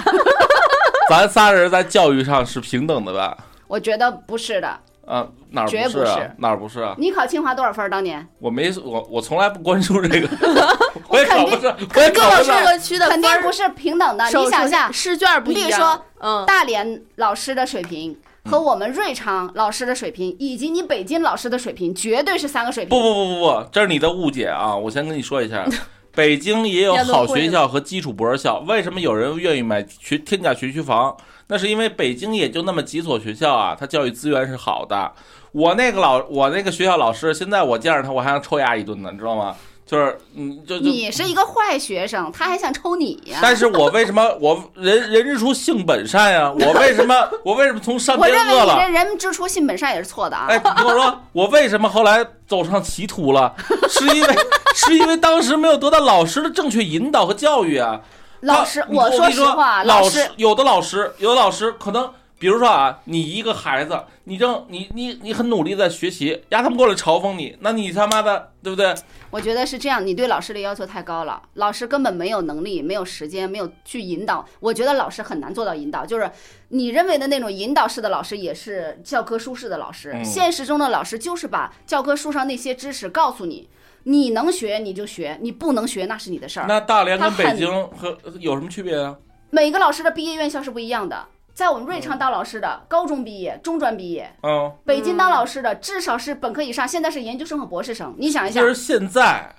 [1.11, 3.37] 咱仨人在教育上是平等的吧？
[3.69, 4.69] 我觉得不是的。
[5.07, 6.31] 啊，哪儿绝是啊不是？
[6.39, 6.95] 哪儿不是啊？
[6.99, 7.89] 你考清华多少分儿？
[7.91, 10.29] 当年我没我我从来不关注这个，
[11.09, 12.65] 我也考不上，我也各个各考不上。
[12.65, 14.25] 个区的肯定不是平等的。
[14.27, 15.63] 你想想首先，试卷不一样。
[15.63, 23.03] 例如说嗯，大连老师的水平和我们瑞昌老师的水平，以及你北京老师的水平，绝对是三个水不平。
[23.03, 24.75] 不不不不，这是你的误解啊！
[24.77, 25.67] 我先跟你说一下，
[26.15, 31.17] 北京也有好学校和基础博士校，为什么有人愿意买学天价学区房？
[31.49, 35.13] 那是因为北京也就那么几所学校啊，它教育资源是好的。
[35.53, 39.57] 我那个老我那个学校老师，现在我见着他，我还想抽牙一顿呢，你知道吗？
[39.85, 46.49] 就是嗯，就就你是一个坏学生，他还想抽你呀、但是我为什么我人人之初性本善呀？
[46.57, 48.81] 我为什么我为什么从善我认为你变恶了？
[48.81, 50.47] 这人之初性本善也是错的啊。
[50.49, 53.53] 哎，你听我说，我为什么后来走上歧途了？
[53.91, 54.37] 是因为
[54.77, 58.01] 是因为当时没有得到老师的正确引导和教育啊。
[58.43, 62.09] 老师，我说实话，老师有的老师，有的老师可能，
[62.41, 68.95] 比如说啊，你一个孩子，你正你你你很努力在学习，呀，他们过来嘲讽你，那你他妈的对不对？
[69.31, 74.43] 我觉得是这样，你对老师的要求太高了，老师根本没有能力、没有时间、没有去引导。
[74.59, 76.31] 我觉得老师很难做到引导，就是
[76.69, 80.13] 你认为的那种引导式的老师，也是教科书式的老师。
[80.15, 83.69] 嗯现实中的老师就是把教科书上那些知识告诉你，
[84.05, 86.65] 你能学你就学，你不能学那是你的事儿。
[86.67, 89.15] 那大连跟北京和有什么区别啊？
[89.51, 91.27] 每个老师的毕业院校是不一样的。
[91.61, 98.15] 在我们瑞昌当老师的，高中毕业、中专毕业；嗯，北京当老师的，至少是本科以上，现在是研究生和博士生。
[98.17, 99.55] 你想一下就，是现在。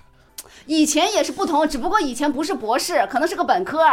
[0.66, 3.86] 以前也是不同，只不过以前不是博士，可能是个本科，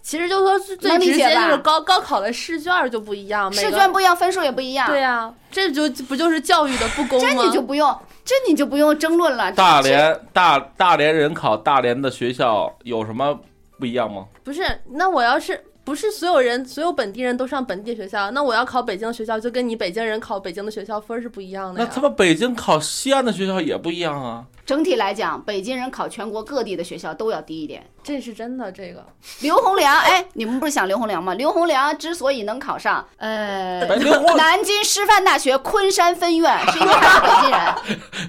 [0.00, 4.86] 其实就说最最能理直接就是高高考的试卷就不一样，每试卷不一样，分数也不一样。
[4.86, 7.28] 对呀、这就不就是教育的不公吗？
[7.28, 7.92] 这你就不用，
[8.24, 9.50] 这你就不用争论了。
[9.50, 13.36] 大连大大连人考大连的学校有什么
[13.80, 14.26] 不一样吗？
[14.44, 21.88] 不是，那我要是不是所有人所有本地人都上本地学校，那我要考北京的学校，就跟你北京人考北京的学校分是不一样的呀。
[21.88, 24.44] 那他妈北京考西安的学校也不一样啊。
[24.66, 27.82] 整体来讲，北京人考全国各地的学校都要低一点。
[28.04, 29.02] 这是真的，这个
[29.40, 31.32] 刘洪良，哎，你们不是想刘洪良吗？
[31.32, 33.80] 刘洪良之所以能考上，呃
[34.36, 37.60] 南京师范大学昆山分院，是因为他是北京人，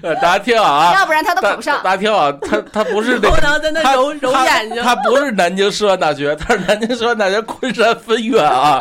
[0.02, 1.82] 呃，大家听好啊，要不然他都考不上。
[1.82, 8.78] 大家听好，他他不是那刘洪良在那他揉揉他眼睛他不是南京师范大学，他是南京师范大学 昆山分院啊。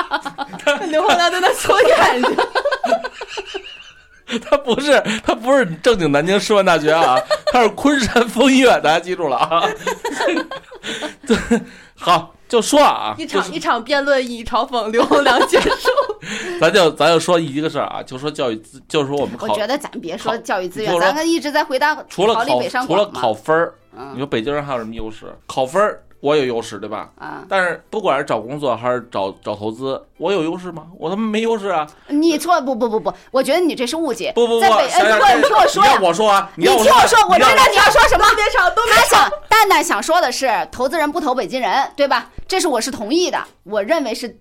[0.88, 2.36] 刘洪良在那搓眼睛。
[4.48, 7.18] 他不是他不是正经南京师范大学啊，
[7.52, 9.68] 他是昆山分院，大家记住了啊。
[11.26, 11.36] 对，
[11.94, 15.68] 好，就说啊，一就是场一场辩论以嘲讽刘洪良结束。
[16.58, 22.46] 咱就咱就说一个事儿啊，就说教育资，就是说我们考我觉得咱别说教育资源，咱们一直在回答除了考
[22.86, 23.04] 除了。
[23.08, 25.26] 考分儿，你嗯说北京人还有什么优势？
[25.46, 27.10] 考分儿我有优势，对吧？
[27.18, 30.86] 啊，但是不管是找工作还是找找投资，我有优势吗？
[30.96, 31.84] 我他妈没优势啊！
[32.06, 34.30] 你错不不不不，我觉得你这是误解。
[34.32, 34.84] 不不不，在北，
[35.36, 38.24] 你听我说呀你让，我说啊，你听我说，我知让道你要说什么。
[38.36, 39.08] 别吵，都别他吵。
[39.16, 42.30] 想蛋蛋想说的是，投资人不投北京人，对吧？
[42.46, 44.38] 这是我是同意的，我认为是。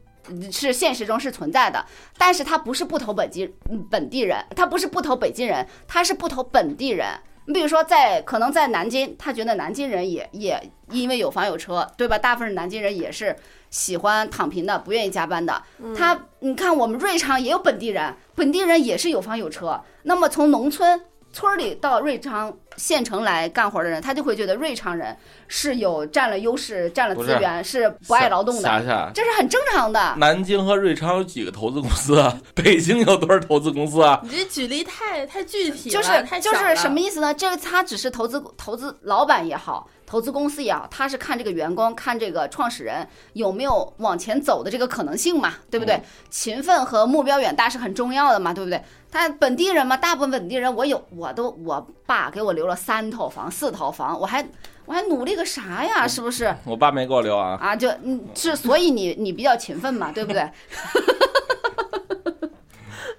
[0.52, 1.84] 是现实中是存在的，
[2.15, 7.08] 但是他不是不投本地嗯本地人，他不是不投北京人，他是不投本地人。
[7.52, 10.58] 你比如说在可能在南京，他觉得南京人也也
[10.90, 12.18] 因为有房有车，对吧？
[12.18, 13.36] 大部分南京人也是
[13.70, 15.62] 喜欢躺平的，不愿意加班的。
[15.94, 19.82] 他你看我们瑞昌也有本地人，本地人也是有房有车。
[20.04, 21.02] 那么从农村
[21.34, 25.18] 村儿里到瑞昌县城来干活的人，他就会觉得瑞昌人
[25.54, 30.16] 是有占了优势、占了资源，是不爱劳动的，这是很正常的。
[30.18, 32.40] 南京和瑞昌有几个投资公司啊？
[32.56, 34.22] 北京有多少投资公司啊？
[34.24, 37.34] 你这举例太太具体了，就是就是什么意思呢？
[37.34, 45.96] 这个他只是投资投资老板也好，投资公司也好，他是看这个员工，看这个创始人有没有往前走的这个可能性嘛，对不对？
[45.96, 48.82] 嗯勤奋和目标远大是很重要的嘛，对不对？
[49.12, 54.42] 他本地人嘛，大部分本地人我有，我都我爸给我留了三套房、四套房，我还
[54.86, 56.08] 我还努力个啥呀？
[56.08, 56.54] 是不是？
[56.65, 57.58] 我爸没给我留啊。
[57.62, 60.41] 啊，就嗯是，所以你你比较勤奋嘛，对不对？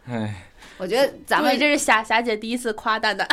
[0.09, 0.45] 哎，
[0.83, 3.25] 我觉得咱们这是霞霞姐第一次夸蛋蛋，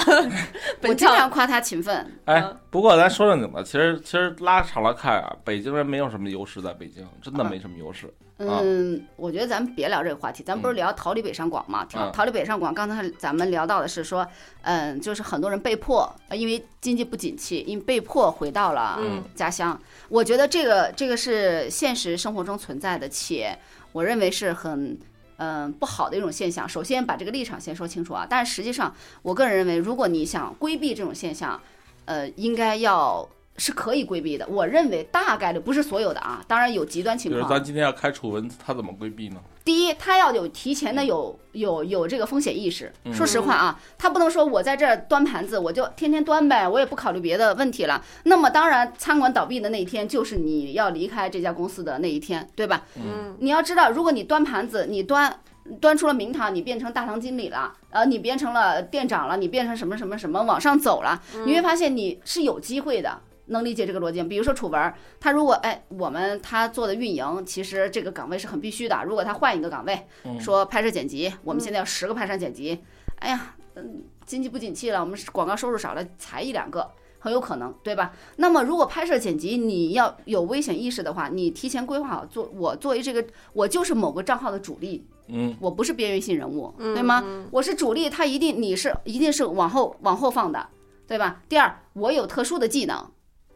[0.84, 8.06] 我经常夸她勤奋，哎嗯，不过咱说正经的，其实其实拉长了看啊，北京人没有什么优势，在北京真的没什么优势。
[8.38, 11.84] 啊嗯，我觉得咱们别聊这个话题，咱不是聊逃离北上广嘛？
[11.86, 14.24] 逃嗯逃离北上广，刚才咱们聊到的是说，
[14.62, 19.78] 嗯，就是很多人被迫，呃因为经济不景气，因为被迫回到了嗯家乡。
[20.08, 23.58] 我觉得这个这个是现实生活中存在的，且
[23.92, 24.96] 我认为是很。
[25.39, 26.67] 嗯，不好的一种现象。
[26.67, 28.28] 首先把这个立场先说清楚啊。
[28.30, 31.60] 但是实际上，我个人认为，如果你想规避这种现象，
[32.04, 33.28] 呃，应该要
[33.60, 34.48] 是可以规避的。
[34.48, 37.41] 我认为大概率不是所有的啊，当然有极端情况。
[37.41, 39.36] 比如咱今天要开处分，他怎么规避呢？
[39.65, 42.91] 第一，他要有提前的有有有这个风险意识。
[43.04, 48.04] 嗯说实话啊，他不能说我在这儿端盘子，我就天天端呗，我也不考虑别的问题了。
[48.24, 52.84] 那么当然，餐馆倒闭的那一天就是你要离开这家公司的那一天，对吧？
[52.95, 55.39] 嗯，你要知道，如果你端盘子，你端
[55.80, 63.19] 端出了名堂，你变成大堂经理了，呃，你变成了店长了，你变成什么什么什么往上走了，你会发现你是有机会的。
[63.50, 64.28] 能理解这个逻辑吗？
[64.28, 69.04] 比如说楚文儿，他如果哎，我们他做的运营，其实这个岗位是很必须的。
[69.06, 72.80] 如果他换一个岗位，嗯说拍摄剪辑，我们现在要十个拍摄剪辑，
[73.18, 76.90] 哎呀，嗯，经济不景气了，我们广告收入少了，裁一两个。
[77.22, 78.14] 很有可能，对吧？
[78.38, 82.50] 那么如果拍摄剪辑你要有危险意识的话，你提前规划好做。
[82.56, 87.22] 我作为这个，我就是某个账号的主力，嗯，我不是边缘性人物，嗯对吗？
[87.52, 90.66] 我是主力，他一定你是一定是往后往后放的，
[91.06, 91.42] 对吧？
[91.50, 93.06] 第二，我有特殊的技能，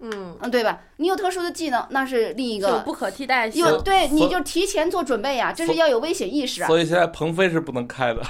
[0.04, 0.82] 嗯，嗯，对吧？
[0.98, 2.68] 你有特殊的技能，那是另一个。
[2.68, 3.66] 有不可替代性。
[3.66, 6.68] 有对，你就提前做准备呀，这是要有危险意识啊。
[6.68, 8.22] 所以现在鹏飞是不能开的。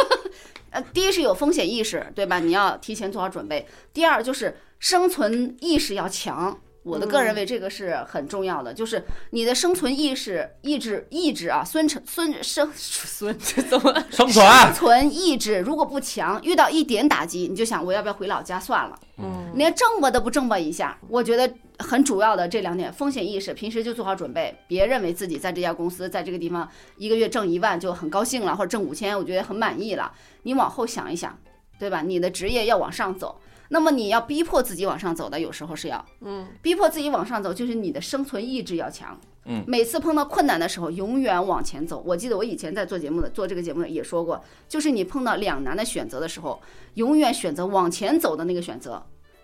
[0.70, 2.38] 呃，第一是有风险意识，对吧？
[2.38, 3.66] 你要提前做好准备。
[3.94, 6.60] 第二就是生存意识要强。
[6.86, 20.96] 我的个人认为这个是很重要的，就是你的生存意识、意志、意志啊，孙成孙生孙怎么生存，生存意志如果不强，遇到一点打击，你就想我要不要回老家算了，嗯，连挣吧都不挣吧一下。
[21.08, 30.12] 我觉得很主要的这两点，风险意识，平时就做好准备，别认为自己在这家公司在这个地方一个月挣一万就很高兴了，或者挣五千，我觉得很满意了。
[30.44, 31.36] 你往后想一想，
[31.80, 32.02] 对吧？
[32.02, 33.40] 你的职业要往上走。
[33.68, 39.18] 那么你要逼迫自己往上走的，有时候是要，嗯，逼迫自己往上走，就是你的生存意志要强。
[39.48, 42.02] 嗯每次碰到困难的时候，永远往前走。
[42.04, 46.60] 我记得我以前在做节目的做这个节目也说过，就是你碰到两难的选择的时候，
[46.94, 49.00] 永远选择往前走的那个选择，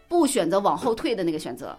[0.08, 1.78] 不选择往后退的那个选择。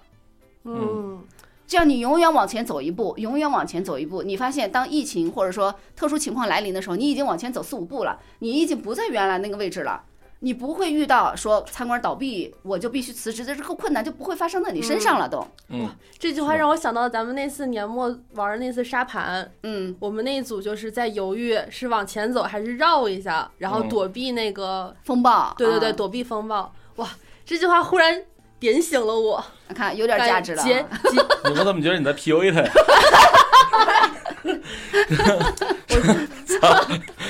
[0.63, 1.21] 嗯，
[1.67, 4.23] 这样你永远往前走一步，永远往前走一步。
[4.23, 10.01] 你发现，当疫情或者说特殊情况来临的时候，你已经往前走四五步了，你已经不在原来那个位置了。
[10.43, 15.41] 你不会遇到说餐馆倒闭我就必须辞职的这个困难就不会发生在你身上了都。
[15.69, 23.89] 嗯，这句话让我想到咱们那次年末玩的那次沙盘，嗯，我们那一组就是在犹豫是往前走还是绕一下，然后嗯。
[23.93, 26.73] 躲避那个，风暴，对对对，啊躲避风暴。
[26.95, 27.07] 哇，
[27.45, 28.23] 这句话忽然
[28.71, 29.43] 点醒了我，
[29.75, 30.65] 看有点价值了啊。
[30.65, 30.75] 结
[31.11, 32.71] 结你们怎么觉得你在 PUA 他呀？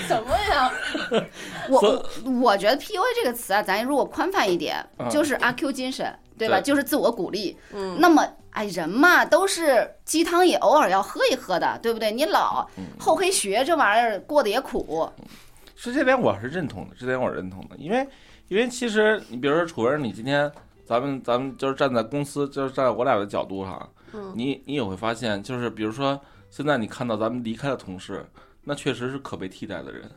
[0.07, 0.71] 什么呀？
[1.69, 6.59] 我所我我觉得 PUA 这个词啊，咱如果宽泛一点，嗯就是阿 Q 精神，对吧？
[6.59, 7.57] 对就是自我鼓励。
[7.73, 12.11] 嗯，那么，哎，人嘛都是鸡汤也偶尔要喝一喝的，对不对？
[12.11, 15.09] 你老嗯厚黑学这玩意儿过得也苦。
[15.75, 18.07] 是这点我是认同的，这点我是认同的，因为
[18.47, 20.49] 因为其实你比如说楚文，你今天
[20.85, 26.19] 咱们咱们就是站在公司，就是站在我俩的角度上，嗯你你也会发现，就是比如说
[26.49, 28.25] 现在你看到咱们离开的同事，
[28.63, 30.09] 那确实是可被替代的人，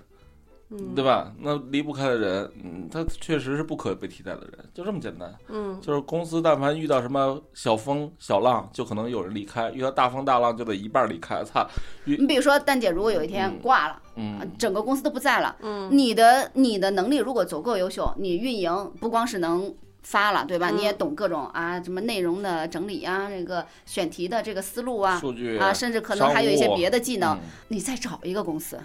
[0.70, 1.32] 嗯对吧？
[1.38, 5.32] 那离不开的人，嗯，他确实是不可被替代的人，就这么简单。
[5.48, 11.44] 嗯就是公司但凡遇到什么小风小浪，就可能有人离开；遇到大风大浪，就得一半儿离开。
[11.44, 11.64] 操，
[12.04, 19.72] 你比如说，蛋姐如果有一天嗯挂了，嗯，整个公司都不在了，嗯你的你的能力如果足够优秀，你运营不光是能
[20.06, 20.70] 发了，对吧？
[20.70, 28.78] 嗯你也懂各种啊，什么内容的整理啊，这个选题的这个思路啊，数据啊，甚至可能还有一些别的技能，嗯你再找一个公司，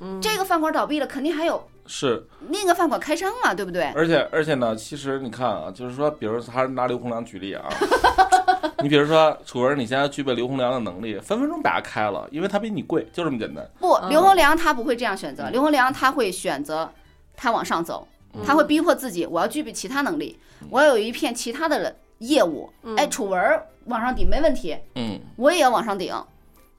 [0.00, 3.84] 嗯，这个饭馆倒闭了，肯定还有是，另一个饭馆开张嘛，对不对？
[3.94, 7.62] 而且而且呢，其实你看啊，就是说，比如还是拿刘洪良举例啊，
[8.82, 13.64] 你比如说楚文，你现在具备刘洪良的能力，分分钟把他开了，因为他比你贵，就这么简单。
[13.78, 16.90] 不，嗯刘洪良他不会这样选择，嗯刘洪良他会选择
[17.36, 18.13] 他往上走，嗯
[18.44, 20.38] 他会逼迫自己，我要具备其他能力，
[20.70, 22.72] 我要有一片其他的业务。
[22.82, 26.12] 嗯哎，楚文儿往上顶没问题，嗯，我也要往上顶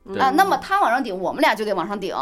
[0.05, 0.31] 嗯啊。
[0.31, 2.15] 那么他往上顶，我们俩就得往上顶，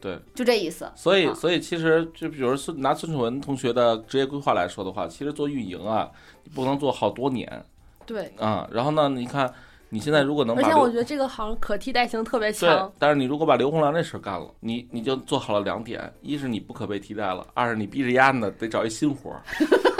[0.00, 0.18] 对。
[0.34, 0.90] 就这意思。
[0.94, 6.08] 所以，啊所以其实就比如孙拿孙楚文同学的职业规划来说的话，其实做运营啊，
[6.44, 7.64] 你不能做好多年
[8.06, 8.68] 对，啊。
[8.72, 9.52] 然后呢，你看
[9.90, 19.42] 你现在如果能而把而且我觉得这个行可替代性特别对强，，但是你如果把刘洪良这事儿干了，你你就做好了两点：一是你不可被替代了，二是你逼着丫呢得找一新活儿，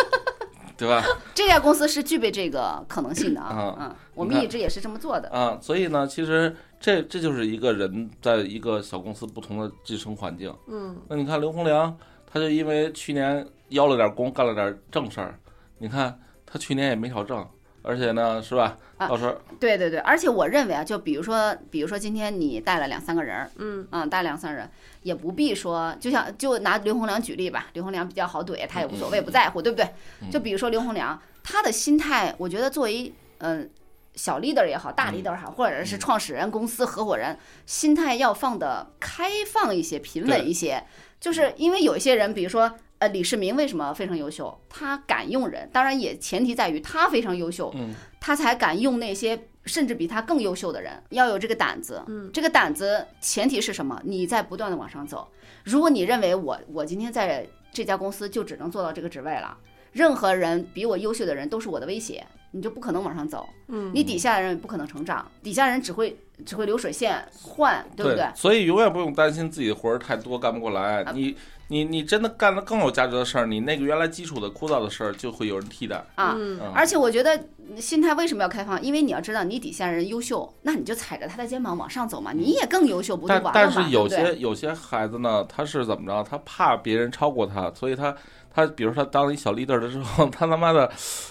[0.76, 1.02] 对吧？
[1.34, 5.28] 这家公司是具备这个可能性的啊啊，嗯，我们一直也是这么做的。
[5.30, 10.54] 啊，所以呢，其实这这就是一个人在一个小公司不同的晋升环境。
[10.66, 11.96] 嗯那你看刘洪良，
[12.30, 15.38] 他就因为去年邀了点工，干了点正事儿，
[15.78, 17.44] 你看他去年也没少挣，
[17.88, 18.76] 而且呢，是吧？
[18.98, 24.70] 啊到时候对对对，而且我认为啊，就比如说，比如说今天你带了两三个人儿，嗯嗯，带两三人，
[25.02, 29.88] 也不必说，就像就拿刘洪良举例吧，刘洪良比较好怼，他也无所谓，不在乎，对不对？
[30.30, 33.70] 就比如说刘洪良，他的心态，我觉得作为嗯、
[34.14, 40.84] 小 leader 也好，大 leader 也好，或者是创始人、公司合伙人，心态要放的开放一些、平稳一些，
[41.18, 42.70] 就是因为有一些人，比如说。
[42.98, 44.58] 呃，李世民为什么非常优秀？
[44.68, 52.02] 他敢用人，当然也前提在于他非常优秀，嗯他才敢用那些甚至比他更优秀的人，要有这个胆子。
[52.08, 54.00] 嗯这个胆子前提是什么？
[54.04, 55.28] 你在不断的往上走。
[55.62, 59.56] 如果你认为我我今天在这家公司就只能做到这个职位了，
[59.92, 63.48] 任何人比我优秀的人都是我的威胁，你就不可能往上走。
[63.68, 68.26] 嗯，你底下的人不可能成长，底下人只会只会流水线换，对不对？
[68.34, 71.04] 所以永远不用担心自己的活儿太多干不过来。
[71.04, 71.36] 啊你
[71.68, 76.02] 你你真的干了更有价值的事儿，你那个原来基础的枯燥的事儿就会有人替代。
[76.14, 76.36] 啊。
[76.74, 77.38] 而且我觉得
[77.78, 78.82] 心态为什么要开放？
[78.82, 83.74] 因为你要知道，你底下人优秀，那你就踩着他的肩膀往上走嘛，你也更优秀，不就但完了吗？
[83.74, 86.22] 但是有对对些有些孩子呢，他是怎么着？
[86.28, 88.16] 他怕别人超过他，所以他
[88.50, 90.90] 他比如说他当了一小 leader 的时候， 他他妈的，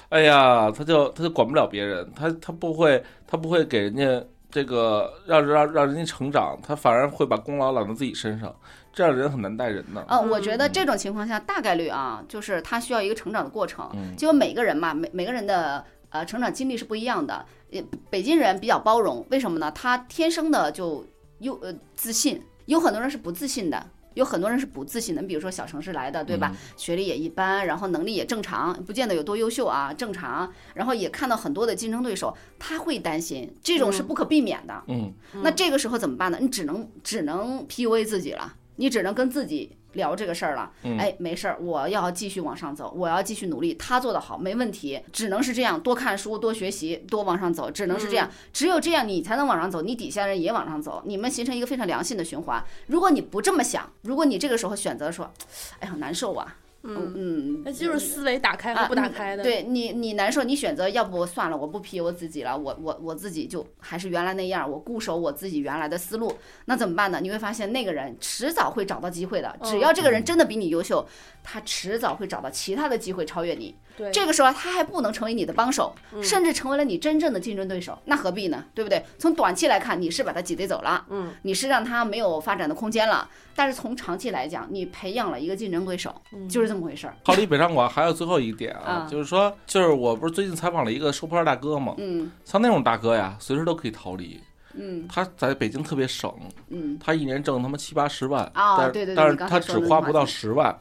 [0.09, 8.55] 哎呀，他就他就管不了别人，他他不会他不会给人家这个让让让人家成长，他反而会把功劳揽到自己身上，
[8.97, 10.03] 这样的人很难带人的。
[10.09, 13.87] 嗯，我觉得嗯这种情况下，大概率啊，就是他需要一个成长的过程。
[13.93, 17.45] 嗯就每个人嘛，每每个人的呃成长经历是不一样的。
[17.69, 19.71] 也北京人比较包容，为什么呢？
[19.71, 21.05] 他天生的就
[21.37, 23.85] 又呃自信，有很多人是不自信的。
[24.15, 26.51] 有很多人是不自信的，你比如说小城市来的，对吧？
[26.75, 30.51] 学历也一般，然后能力也正常，不见得有多优秀啊，正常。
[30.73, 34.73] 然后也看到很多的竞争对手，他会担心，这种是不可避免的。
[34.87, 36.39] 嗯那这个时候怎么办呢？
[36.41, 40.71] 你只能只能 PUA 自己了，你只能跟自己聊这个事儿了。
[40.83, 43.73] 嗯哎，没事儿，我要继续往上走，我要继续努力。
[43.73, 48.29] 他做得好，没问题，只能是这样，多看书，多学习，多往上走，只能是这样。
[48.53, 52.63] 只有这样，你才能往上走，你底下人也往上走，你们形成一个非常良性的循环。
[52.87, 55.31] 如果你不这么想，如果你这个时候选择说，
[55.79, 56.55] 哎呀难受啊，
[56.87, 66.33] 嗯，嗯，那就是思维打开和啊不打开的。，对你，你难受，你选择要不算了，我不批我自己了，我我我自己就还是原来那样，我固守我自己原来的思路，
[66.65, 67.19] 那怎么办呢？
[67.21, 71.05] 你会发现那个人迟早会找到机会的，只要这个人真的比你优秀，
[71.49, 73.73] 他迟早会找到其他的机会超越你。
[73.95, 78.65] 对，这个时候他还不能成为你的帮手，甚至成为了你真正的竞争对手，那何必呢？
[78.75, 79.01] 对不对？
[79.17, 86.13] 从短期来看，你是把他挤兑走了，嗯，你是让他没有发展的空间了，但是从长期来讲，你培养了一个竞争对手，
[86.49, 87.15] 就是这么回事儿。
[87.23, 91.95] 逃离北上广还有最后一点啊啊，就是说，就是我不是最近采访了一个收破烂大哥嘛？
[91.97, 94.39] 嗯像那种大哥呀，随时都可以逃离。
[94.79, 96.31] 嗯他在北京特别省，
[96.69, 100.77] 嗯，他一年挣他妈七八十万，啊但对对对但是他只花不到十万。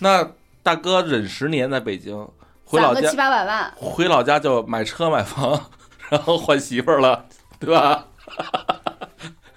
[0.00, 0.32] 那
[0.62, 2.28] 大哥忍十年在北京，
[2.64, 5.70] 回老家七八百万，回老家就买车买房，
[6.10, 7.24] 然后换媳妇儿了，
[7.58, 8.06] 对吧？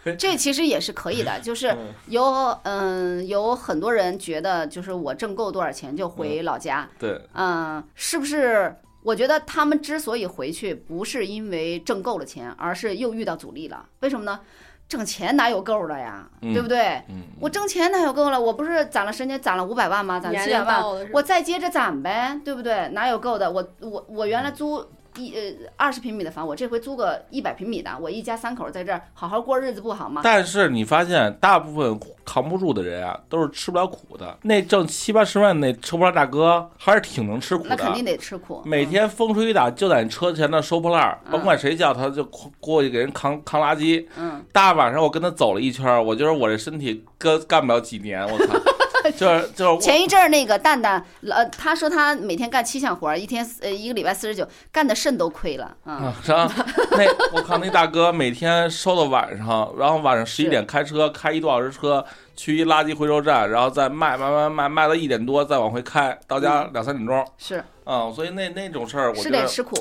[0.17, 2.23] 这其实也是可以的，就是嗯有
[2.63, 8.75] 嗯有很多人觉得，就是我挣够多少钱就回老家，对，嗯，是不是？
[9.03, 13.83] 我觉得他们之所以回去，不是因为挣够了钱，而是又遇到阻力了。
[14.01, 14.39] 为什么呢？
[14.91, 17.01] 挣钱哪有够的呀，嗯对不对？
[17.07, 18.37] 嗯，我挣钱哪有够了？
[18.37, 20.19] 我不是攒了十年，攒了五百万吗？
[20.19, 20.83] 攒年龄七百万
[21.13, 22.89] 我再接着攒呗，对不对？
[22.89, 23.49] 哪有够的？
[23.49, 24.85] 我我我原来租
[25.17, 30.21] 一呃二十平米的房，我这回租个一百平米的，我一家三口在这儿好好过日子不好吗？
[30.23, 34.37] 但是你发现，大部分扛不住的人啊，都是吃不了苦的。
[34.43, 37.69] 那挣七八十万那收破烂大哥，还是挺能吃苦的。
[37.69, 38.61] 那肯定得吃苦。
[38.65, 42.23] 每天风吹雨打就在你车前那收破烂甭管谁叫他就
[42.59, 44.05] 过去给人扛扛垃圾。
[44.17, 48.53] 嗯，大晚上我跟他走了一圈，我觉得我这身体干干不了几年，我操！
[49.21, 55.93] 就是就是前一阵儿那个蛋蛋，呃，他说他每天干七项活儿，一天呃一个礼拜四十九，干的肾都亏了啊。
[55.93, 56.51] 啊，是吧？
[56.97, 62.03] 那我靠，那大哥每天收到晚上，然后晚上十一点开车，开一多小时车
[62.35, 67.23] 去一垃圾回收站，然后再卖卖卖卖卖到一点多，再往回开，到家两三点钟。
[67.37, 69.75] 是嗯，所以那那种事儿，我是得得吃苦。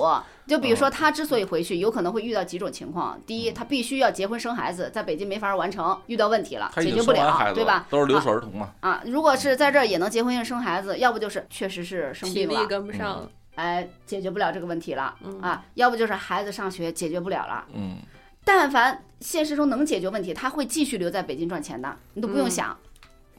[0.46, 3.20] 就比如说嗯他之所以回去，有可能会遇到几种情况。
[3.26, 7.86] 第一，他必须要结婚生孩子，在北京没法完成，遇到问题了，他已经解决不了，生完孩子了对吧？
[7.88, 8.72] 都是留守儿童嘛。
[8.80, 17.64] 啊，如果是在这儿也能结婚生孩子，要不就是确实是生体力病了，跟不上，哎，解决不了这个问题了嗯啊，要不就是孩子上学解决不了了。
[17.74, 17.98] 嗯，
[18.44, 22.76] 但凡现实中能解决问题，他会继续留在北京赚钱的，你都不用嗯想。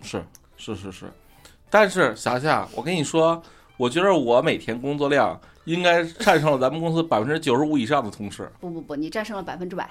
[0.02, 0.24] 是
[0.56, 1.12] 是是是，
[1.70, 3.42] 但是霞霞，我跟你说，
[3.82, 8.48] 我觉得我每天工作量应该战胜了咱们公司百分之九十五以上的同事。
[8.60, 9.90] 不不不，你战胜了百分之百。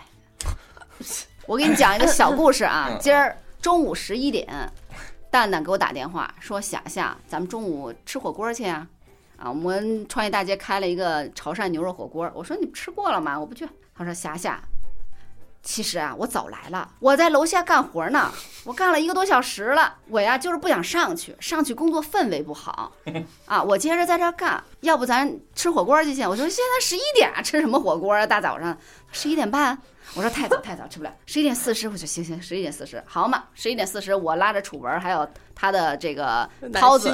[1.44, 4.46] 我给你讲一个小故事啊嗯， 今儿中午十一点，
[5.28, 8.86] 蛋蛋给我打电话说：“霞霞，咱们中午吃火锅去啊！”
[9.36, 12.30] 啊，我们创业大街开了一个潮汕牛肉火锅。
[12.32, 13.68] 我说：“你吃过了吗？”我不去。
[13.96, 14.62] 他说：“霞霞，
[15.62, 18.32] 其实啊，我早来了，我在楼下干活呢，
[18.64, 19.94] 我干了一个多小时了。
[20.08, 22.92] 我呀，就是不想上去，上去工作氛围不好
[23.46, 23.62] 啊。
[23.62, 26.22] 我接着在这儿干，要不咱吃火锅去去？
[26.22, 28.26] 我说现在十一点啊，吃什么火锅啊？
[28.26, 28.76] 大早上
[29.12, 29.78] 十一点半。
[30.14, 31.88] 我说太早太早吃不了， 十一点四十。
[31.88, 37.10] 我说行行，十一点四十好嘛，十一点四十我拉着楚文还有他的这个涛子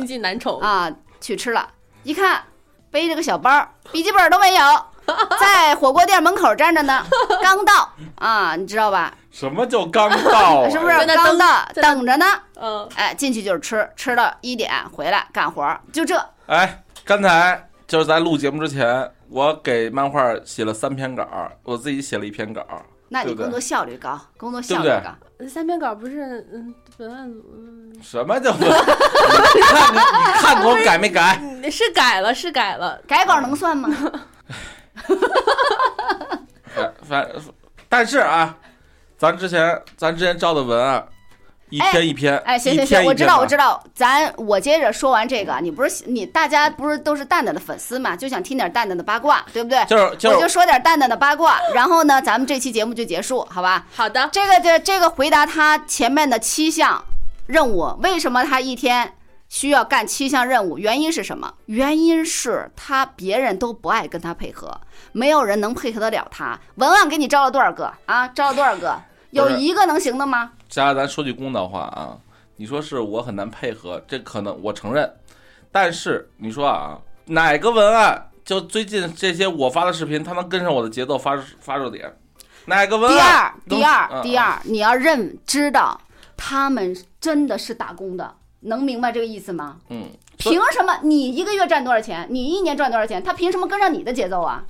[0.63, 0.91] 啊
[1.21, 1.69] 去吃了，
[2.05, 2.43] 一看
[2.91, 4.87] 背着个小包，笔记本都没有，
[5.41, 7.05] 在火锅店门口站着呢，
[7.43, 9.13] 刚到啊，你知道吧？
[9.31, 10.69] 什么叫刚到、啊？
[10.71, 11.65] 是不是刚到？
[11.75, 12.27] 等着呢，
[12.61, 16.19] 嗯，哎，进去就是吃，吃到一点回来干活，就这。
[16.47, 21.27] 哎，刚才就是在录节目之前，我给漫画写了三篇稿，
[21.63, 22.65] 我自己写了一篇稿
[23.09, 25.47] 那你工作效率高，工作效率高。
[25.49, 27.41] 三篇稿不是嗯文案组
[28.03, 28.67] 什么叫做？
[28.67, 31.39] 你看你你看给我改没改？
[31.41, 33.89] 嗯是改了是改了，改稿能算吗？
[36.75, 37.29] 反反，
[37.89, 38.57] 但是啊，
[39.17, 41.07] 咱之前咱之前照的文案，
[41.71, 43.83] 一篇一篇，哎，行行行，我知道，我知道。
[43.95, 49.85] 咱我接着说完这个，你不是你大家不是都是蛋蛋的粉丝嘛，就想听点蛋蛋的八卦，对不对？
[49.87, 53.87] 就是就我就说点蛋蛋的八卦，然后呢，咱们这期节目就结束，好吧？
[53.95, 57.03] 好的，这个这这个回答他前面的七项
[57.47, 59.15] 任务，为什么他一天
[59.49, 60.79] 需要干七项任务？
[60.79, 61.53] 原因是什么？
[61.67, 64.81] 原因是他别人都不爱跟他配合，
[65.13, 66.59] 没有人能配合得了他。
[66.77, 68.27] 文案给你招了多少个啊？
[68.29, 69.01] 招了多少个？
[69.31, 70.53] 有一个能行的吗？
[70.69, 72.17] 加咱说句公道话啊，
[72.57, 75.11] 你说是我很难配合，这可能我承认。
[75.71, 82.11] 但是你说啊，哪个文案就最近这些我发的视频，他能跟上我的节奏发发热点？
[82.65, 83.83] 哪个文案第？
[83.83, 86.01] 二，第二，嗯第二，你要认知道
[86.37, 88.35] 他们真的是打工的，
[88.67, 89.77] 能明白这个意思吗？
[89.89, 90.05] 嗯，
[90.37, 94.65] 凭什么你一个月赚多少钱，你一年赚多少钱，他凭什么跟上你的节奏啊？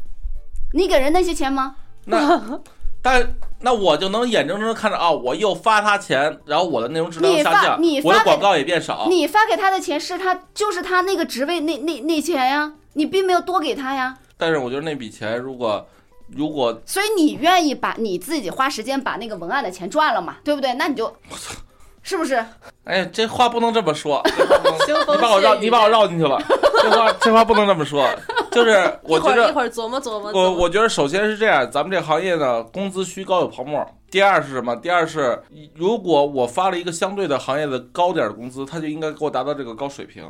[0.73, 1.77] 你给人那些钱吗？
[2.07, 2.61] 那
[3.03, 9.07] 但那我就能眼睁睁看着啊，我又发他钱，然后我的内容质量你发下降你，发给我的广告也变少。
[9.09, 15.87] 你发给他的钱是他就是他那个职位那那那钱呀，你并没有多给他呀，但是我觉得那笔钱如果
[16.29, 20.75] 如果所以你愿意把你自己花时间把那个文案的钱赚了嘛，对不对？
[20.75, 21.15] 那你就，
[22.07, 22.43] 是不是？
[22.85, 24.23] 哎，这话不能这么说，
[25.13, 26.41] 你把我绕，你把我绕进去了。
[26.81, 28.09] 这话这话不能这么说，
[28.53, 28.71] 就是
[29.03, 30.31] 我觉得，一会儿琢磨琢磨。
[30.33, 33.85] 我我觉得首先是这样，咱们这行业呢，工资虚高有泡沫。
[34.09, 34.77] 第二是什么？
[34.77, 35.43] 第二是，
[35.75, 40.25] 如果我发了一个相对的行业的高点儿的工资，他就应该给我达到这个高水平。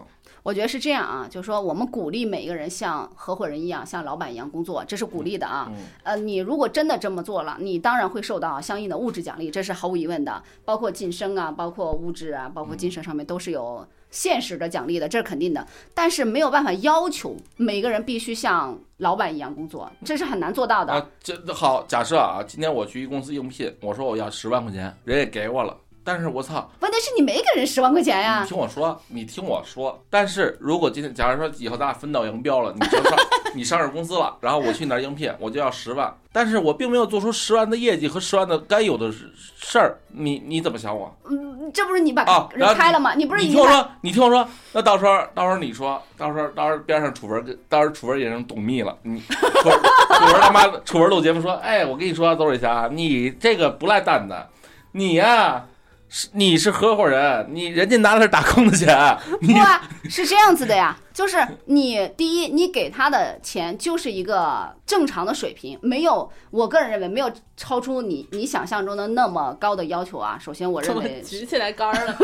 [0.46, 5.66] 我觉得是这样啊，就是说我们鼓励每一个人像合伙人一样，像老板一样工作，这是鼓励的啊。
[5.70, 15.66] 嗯呃，你如果真的这么做了，你当然会受到相应的物质奖励，这是毫无疑问的，包括晋升啊，包括物质啊，包括精神上面都是有现实的奖励的，这是肯定的。
[15.92, 20.92] 但是没有办法要求每个人必须像老板一样工作，这是很难做到的。
[20.92, 25.76] 啊，这好，假设啊，今天我去一公司应聘，我说我要十万块钱，人也给我了，
[26.06, 30.00] 但是我操，问题是你没给人十万块钱呀你，听我说，你听我说。
[30.08, 33.18] 但是如果今天，假如说以后咱俩分道扬镳了，你就上
[33.56, 41.12] 你上市公司了，然后我去你那儿应聘，我就要十万，但是我并没有做出十万的业绩和十万的该有的事儿，你你怎么想我？
[41.28, 43.14] 嗯，这不是你把人开了吗？
[43.14, 54.48] 你不是你听我说，你听我说，那到时候到时候你说，到时候到时候边上楚文跟，到时候楚文也成董秘了，你楚文楚文他妈楚文录节目说，哎，我跟你说，邹瑞霞，你这个不赖蛋的，
[54.92, 55.64] 你呀、
[56.08, 58.96] 是你是合伙人，你人家拿的是打工的钱，
[59.42, 70.38] 你不啊，是这样子的呀，就是你第一，你给他的钱就是一个正常的水平，没有，我个人认为没有超出你你想象中的那么高的要求啊。
[70.40, 72.16] 首先，我认为举起来杆儿了？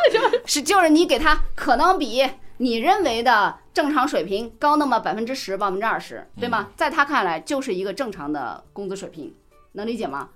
[0.44, 2.22] 是 就是你给他可能比
[2.58, 6.68] 你认为的正常水平高那么百分之十、百分之二十，对吗？
[6.76, 9.34] 在他看来就是一个正常的工资水平，
[9.72, 10.28] 能理解吗？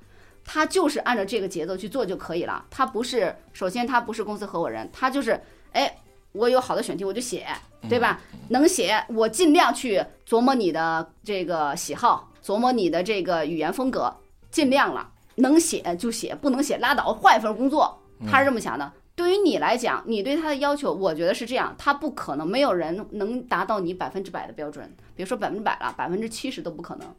[0.45, 2.65] 他就是按照这个节奏去做就可以了。
[2.71, 5.41] 他不是，首先他不是公司合伙人，他就是，
[5.73, 5.97] 哎，
[6.33, 7.47] 我有好的选题我就写，
[7.89, 8.21] 对吧？
[8.49, 14.15] 能写我尽量去琢磨你的这个喜好，琢磨你的这个语言风格，
[14.51, 17.99] 尽量了，能写就写，不能写拉倒，换一份工作。
[18.31, 18.93] 他是这么想的。
[19.17, 27.15] 对于你来讲，你对他的要求，我觉得是这样，他不可能没有人能达到你百分之百的标准，别说百分之百了，百分之七十都不可能。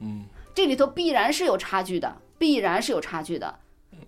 [0.00, 3.58] 嗯，这里头必然是有差距的，必然是有差距的。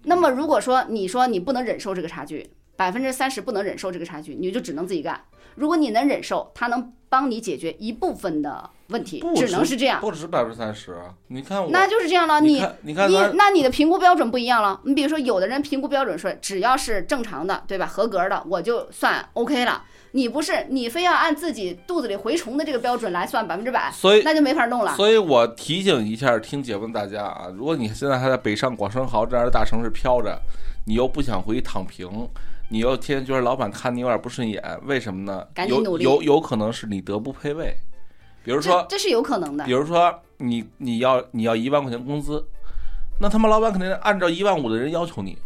[0.05, 5.21] 那么如果说你说你不能忍受这个差距，百分之三十不能忍受这个差距，你就只能自己干。
[5.57, 10.01] 如果你能忍受，他能帮你解决一部分的问题，只能是这样。
[10.01, 11.13] 不只是百分之三十啊！
[11.27, 14.81] 你看我，那就是这样了，你你看你看你那你的评估标准不一样了。
[14.85, 17.87] 你比如说，有的人评估标准说，只要是正常的，对吧？
[17.87, 19.83] 合格的，我就算 OK 了。
[20.13, 24.95] 你不是，你非要按自己肚子里蛔虫的这个标准来算百分之百，所以那就没法弄了。
[24.97, 30.41] 所以我提醒一下听节目的大家啊，如果你现在还在北上广深豪这样的大城市飘着，
[30.87, 32.09] 你又不想回去躺平，
[32.71, 35.39] 你又天天觉得老板看你有点不顺眼，为什么呢？
[35.39, 37.75] 有赶紧努力有有可能是你德不配位，
[38.43, 39.73] 比如说这这是有可能的比。
[39.73, 42.43] 如说你你要你要一万块钱工资，
[43.21, 45.37] 那他妈老板肯定按照一万五的人要求你，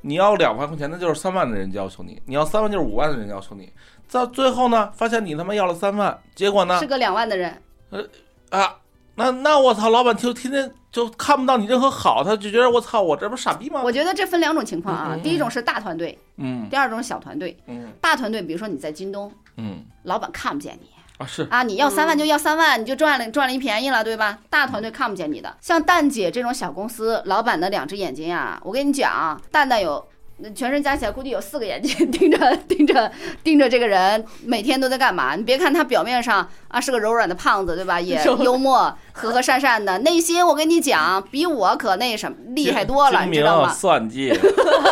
[0.00, 3.70] 你要两万块钱，那就是三万的人要求你；你要三万就是五万的人要求你。
[4.10, 8.02] 到最后呢，发现你他妈要了三万，结果呢是个两万的人，呃
[8.50, 8.76] 啊，
[9.16, 13.82] 那那我操，老板就天天就看不到你任何好，他就觉得我操，我这不是傻逼吗？
[13.84, 15.20] 我觉得这分两种情况啊嗯嗯。
[15.20, 17.56] 嗯第一种是大团队，嗯第二种是小团队。
[17.66, 20.88] 嗯大团队，比如说你在京东，嗯老板看不见你。
[21.18, 24.38] 啊是啊，你要三万嗯就要三万，你就赚了赚了一便宜了，对吧？
[24.48, 30.08] 大团队看不见你的，像蛋姐这种小公司，老板的两只眼睛啊，我跟你讲，蛋蛋有。
[30.54, 33.10] 全身加起来估计有四个眼睛盯着盯着
[33.42, 35.34] 盯着这个人，每天都在干嘛？
[35.34, 38.00] 你别看他表面上啊是个柔软的胖子，对吧？
[38.00, 43.72] 也 幽默和和善善的，内心我跟你讲，比我可那什么厉害多了， 你知道吗？
[43.72, 44.32] 算计，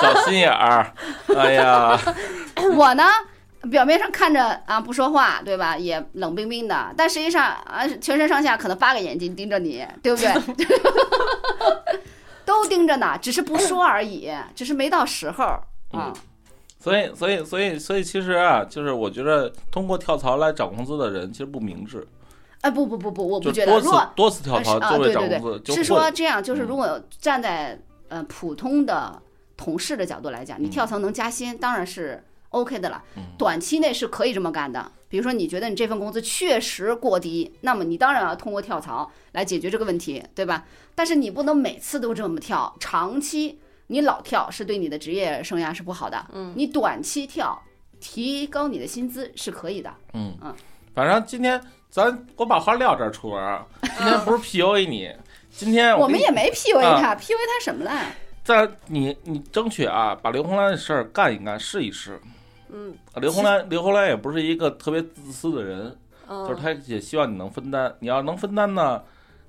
[0.03, 0.93] 小心眼儿，
[1.37, 1.97] 哎呀，
[2.77, 3.05] 我呢，
[3.71, 5.77] 表面上看着啊不说话，对吧？
[5.79, 10.33] 也冷冰冰的，但实际上啊，全身上下可能八个眼睛盯着你，对不对？
[12.47, 15.45] 都盯着呢，只是不说而已， 只是没到时候。
[15.45, 15.61] 啊。
[15.93, 16.15] 嗯
[16.79, 22.07] 所以所以所以所以其实啊，就是我觉得通过跳槽来涨工资的人其实不明智，
[22.61, 26.67] 哎，不不不不，我不觉得，就多次如果多次跳槽啊，就为对对涨工资，是说这样，就是嗯。
[26.67, 27.77] 如果站在
[28.09, 29.21] 呃普通的
[29.57, 30.71] 同事的角度来讲，你嗯。
[30.71, 33.23] 跳槽能加薪，当然是 OK 的了嗯。
[33.39, 34.91] 短期内是可以这么干的。
[35.09, 40.65] 比如说，你觉得你这份工资确实过低，那么你当然要通过跳槽来解决这个问题，对吧？
[40.97, 46.27] 但是你不能每次都这么跳，长期你老跳是对你的职业生涯是不好的。
[46.33, 47.63] 嗯，你短期跳，
[48.01, 49.95] 提高你的薪资是可以的。
[50.15, 50.53] 嗯嗯，
[50.93, 55.09] 反正今天咱我把话撂这儿，楚文儿，今天不是 PUA 你，
[55.51, 57.93] 今天我们也没 PUA 啊他，PUA 他什么了？
[58.43, 62.21] 在你你争取啊，把刘红兰的事儿干一干，试一试。
[62.77, 65.97] 嗯刘红兰刘红兰也不是一个特别自私的人，
[66.29, 67.95] 嗯，就是他也希望你能分担。
[68.01, 69.03] 你要能分担呢，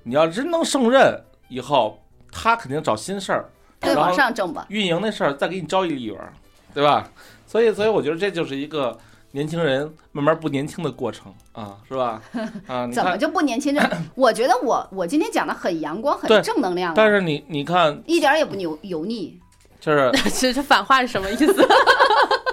[0.03, 2.01] 你要真能胜任，以后
[2.31, 3.49] 他肯定找新事儿，
[3.81, 4.65] 再往上挣吧。
[4.69, 6.17] 运营那事儿再给你招一利润，
[6.73, 7.09] 对吧？
[7.45, 8.97] 所以，所以我觉得这就是一个
[9.31, 12.21] 年轻人慢慢不年轻的过程啊，是吧？
[12.67, 13.81] 啊， 怎么就不年轻这？
[14.15, 19.37] 我觉得我我今天讲的很阳光，很正能量啊，但是你你看，一点也不油油腻。
[19.79, 20.11] 就是
[20.41, 21.53] 这这反话是什么意思？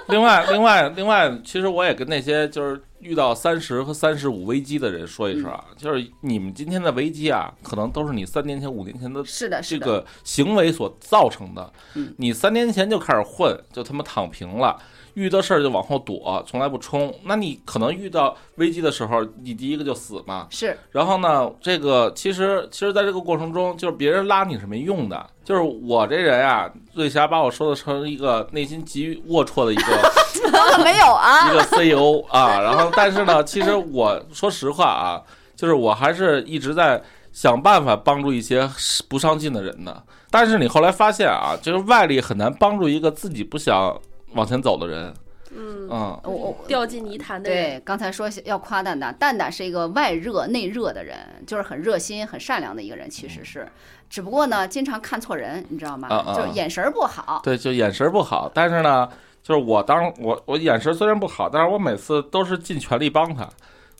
[0.09, 9.23] 另外，另外，另外，其实我也跟那些就是遇到三十和三十五危机的人说一声啊，就是你们今天的危机啊，可能都是你三年前、五年前的
[9.63, 11.73] 这个行为所造成的。
[11.95, 12.13] 嗯。
[12.17, 14.77] 你三年前就开始混，就他妈躺平了，
[15.15, 17.13] 遇到事儿就往后躲，从来不冲。
[17.23, 20.47] 那你可能遇到危机的时候，你第一个就死嘛。
[20.49, 25.25] 是然后呢，这个其实其实在这个过程中，就是别人拉你是没用的。
[25.43, 30.11] 就是我这人啊，瑞霞把我说的成一个内心极龌龊的一个
[30.83, 31.53] 没有啊 一？
[31.55, 32.59] 个 CEO 啊。
[32.59, 35.21] 然后，但是呢，其实我说实话啊，
[35.55, 37.01] 就是我还是一直在
[37.31, 38.69] 想办法帮助一些
[39.07, 40.03] 不上进的人的。
[40.31, 43.97] 但是你后来发现啊，就是外力很难帮助一个自己不想
[44.35, 45.13] 往前走的人。
[45.57, 51.17] 嗯，嗯，我我掉进泥潭的人，对，刚才说要夸蛋蛋，蛋蛋是一个外热内热的人，
[51.47, 53.65] 就是很热心、很善良的一个人，其实是，
[54.09, 56.09] 只不过呢，经常看错人，你知道吗？
[56.09, 57.39] 啊啊就是眼神儿不好。
[57.43, 58.51] 对，就眼神不好。
[58.53, 59.07] 但是呢，
[59.41, 63.47] 就是我当我我眼神虽然不好，但是我每次都是尽全力帮他。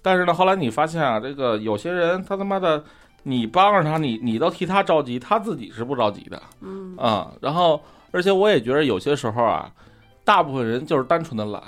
[0.01, 2.83] 但是呢，后来你发现啊，这个有些人他他妈的，
[3.23, 6.41] 你帮着他，你你都替他着急，他自己是不着急的。
[6.61, 7.81] 嗯啊、然后
[8.11, 9.71] 而且我也觉得有些时候啊，
[10.25, 11.61] 大部分人就是单纯的懒，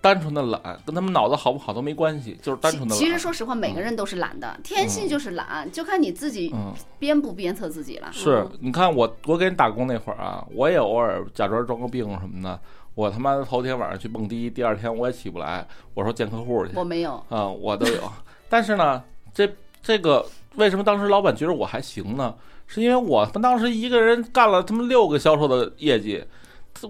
[0.00, 2.98] 单纯的懒，跟他们脑子好不好都没关系，就是单纯的懒。
[2.98, 8.08] 其实说实话，每个人都是懒的，天性就是懒，就看你自己嗯，鞭不鞭策自己了。
[8.10, 12.58] 是，你看我我给人打工那会儿啊，我也偶尔假装装个病什么的。
[12.94, 18.10] 我他妈头天晚上去蹦迪，第二天我也起不来，我说见客户去我没有，啊、我都有。
[18.48, 19.02] 但是呢，
[19.34, 19.46] 这
[19.82, 20.24] 这个
[20.54, 22.34] 为什么当时老板觉得我还行呢？
[22.66, 26.24] 是因为我他妈当时一个人干了他妈六个销售的业绩，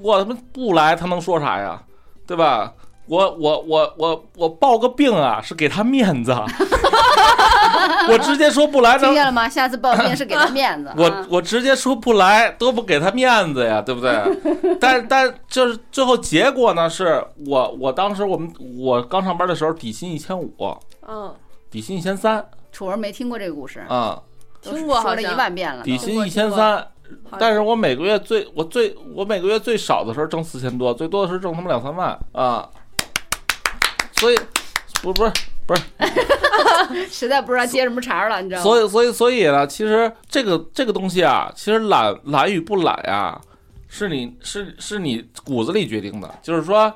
[0.01, 1.83] 我他妈不来他能说啥呀？
[2.27, 2.73] 对吧？
[3.07, 6.35] 我我我我我报个病啊，是给他面子，
[8.11, 9.49] 我直接说不来，能听见了吗？
[9.49, 10.93] 下次报病是给他面子。
[10.97, 14.21] 我啊我直接说不来，多不给他面子呀，对不对？
[14.81, 20.53] 但但就是最后结果呢，是我我当时我们我刚上班的时候底薪一千五，
[21.07, 21.33] 嗯，
[21.71, 24.21] 底薪一千三楚儿没听过这个故事，啊，
[24.61, 25.85] 都是听过好了一万遍了。
[25.85, 26.87] 底薪一千三，好
[27.39, 32.69] 但是我每个月最我最我每个月最少的时候挣四千多，最多的时候挣他妈两三万啊，
[34.19, 34.37] 所以
[35.03, 35.33] 不不是
[35.67, 35.83] 不是
[37.11, 38.65] 实在不知道接什么茬儿了，你知道吗？
[38.65, 43.41] 所以，所以，所以呢，其实这个这个东西啊，其实懒懒与不懒呀，
[43.89, 46.93] 是你是是你骨子里决定的，就是说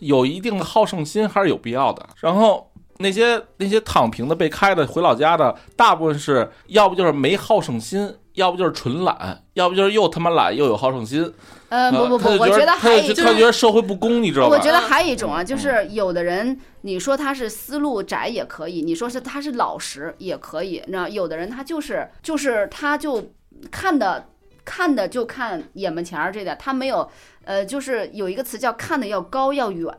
[0.00, 2.04] 有一定的好胜心还是有必要的。
[2.16, 11.32] 然后那些那些躺平的、被开的、回老家的，大部分是要不就是没好胜心，要不就是纯懒，要不就是又他妈懒又有好胜心。
[11.68, 14.58] 呃，不不不我觉得他还有一种就他觉得社会不公，你知道吗我？
[14.58, 20.82] 觉得还有一种啊，就是有的人，你说他是思路窄也可以，你说是他是老实也可以。
[20.88, 23.32] 那有的人他就是就是他就
[23.70, 24.26] 看的
[24.64, 27.08] 看的就看眼门前儿这点，他没有
[27.44, 29.94] 呃，就是有一个词叫看的要高要远，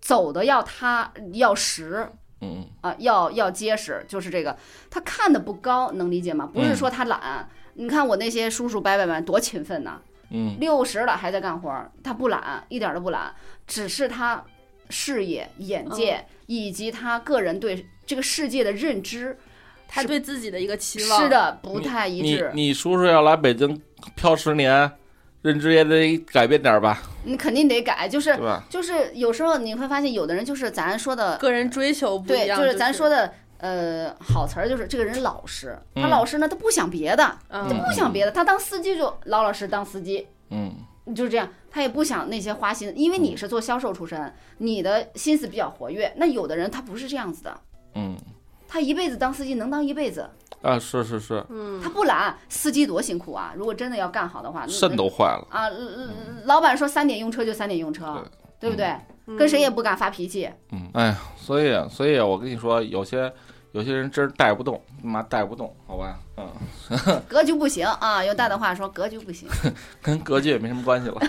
[0.00, 2.08] 走的要他要实。
[2.42, 4.54] 嗯啊，要要结实，就是这个，
[4.90, 6.46] 他看的不高，能理解吗？
[6.52, 7.48] 不是说他懒，
[7.78, 10.00] 你看我那些叔叔伯伯们多勤奋呐，
[10.30, 13.34] 嗯六十了还在干活儿，他不懒，一点儿都不懒，
[13.66, 14.42] 只是他
[14.88, 19.36] 视野、眼界、以及他个人对这个世界的认知
[19.86, 22.50] 他对自己的一个期望是，的不太一你致。
[22.54, 23.80] 你叔叔要来北京
[24.14, 24.90] 漂十年，
[25.42, 28.60] 认知也得改变点儿吧，你肯定得改，就是对？
[28.70, 33.34] 就是有时候你会发现，有的人就是咱说的，个人追求不一对，样，就是咱说的。
[33.58, 40.74] 呃，好词儿就是这个人老实，他嗯老实呢，他不想别的，嗯，他不想别的，他当司机就老老实当司机，嗯。
[41.14, 46.12] 就是这样，他也不想那些花心，因为你是做销售出身，你的心思比较活跃。
[46.16, 47.60] 那有的人他不是这样子的，
[47.94, 48.16] 嗯
[48.66, 50.28] 他一辈子当司机能当一辈子，
[50.62, 52.36] 啊，是是是，嗯他不懒。
[52.48, 53.54] 司机多辛苦啊！
[53.56, 55.46] 如果真的要干好的话，那肾都坏了。
[55.48, 56.08] 啊，呃
[56.46, 58.24] 老板说三点用车就三点用车，
[58.58, 58.92] 对不对？
[59.38, 60.50] 跟谁也不敢发脾气。
[60.72, 63.32] 嗯，哎呀，所以所以我跟你说，有些
[63.72, 66.18] 有些人真是带不动，妈带不动，好吧？
[66.36, 69.48] 嗯，格局不行啊，用大的话说，格局不行。
[70.02, 71.20] 跟格局也没什么关系了。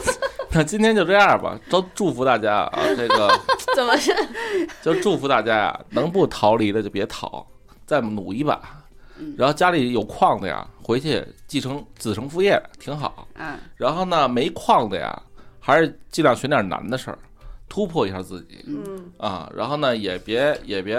[0.52, 3.28] 那今天就这样吧，都祝福大家啊， 这个
[3.74, 4.12] 怎么是？
[4.82, 7.46] 就祝福大家呀、能不逃离的就别逃，
[7.84, 8.60] 再努一把，
[9.18, 13.26] 嗯然后家里有矿的呀，回去继承子承父业挺好。
[13.34, 15.20] 嗯，然后呢，没矿的呀，
[15.60, 17.18] 还是尽量选点难的事儿，
[17.68, 19.50] 突破一下自己嗯，啊。
[19.54, 20.96] 然后呢，也别也别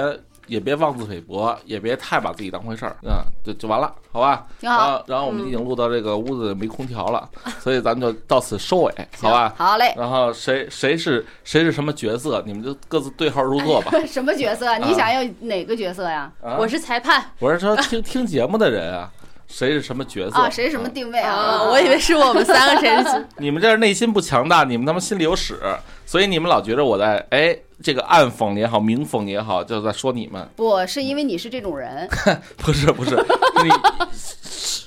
[0.48, 4.48] 也别妄自菲薄，也别太把自己当回事儿嗯，就就完了，好吧？
[4.60, 4.78] 挺好。
[4.78, 7.30] 然后然后我们已经录到这个屋子没空调了，
[7.60, 9.54] 所以咱们就到此收尾，好吧？
[9.58, 9.94] 好嘞。
[9.96, 13.92] 然后谁谁是谁是什么角色，你们就各自对号入座吧。
[14.08, 14.78] 什么角色？
[14.80, 16.32] 你想要哪个角色呀？
[16.42, 19.12] 啊我是裁判我是说听听节目的人啊，
[19.48, 21.64] 谁是什么角色啊，谁是什么定位啊，啊？
[21.64, 25.60] 我以为是我们三个谁是你们这是内心不强大，你们他妈心里有屎，
[26.06, 30.50] 所以你们老觉着我在哎这个暗讽也好，明讽也好，就在说你们。
[30.56, 32.10] 不是因为你是这种人，
[32.58, 33.16] 不是不是，
[33.64, 33.70] 你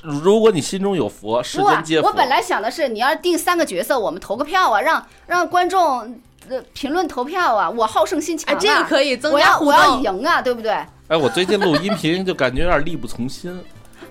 [0.03, 2.09] 如果你心中有佛，世间皆，佛。
[2.09, 6.01] 我本来想的是你要定三个角色，我们投个票啊，让让观众
[6.49, 7.71] 呃评论投票啊。
[7.71, 10.13] 我好胜心强哎，啊，这个可以增我加互要我要。
[10.15, 10.73] 赢啊，对不对？
[11.09, 13.57] 哎，我最近录音频就感觉有点力不从心，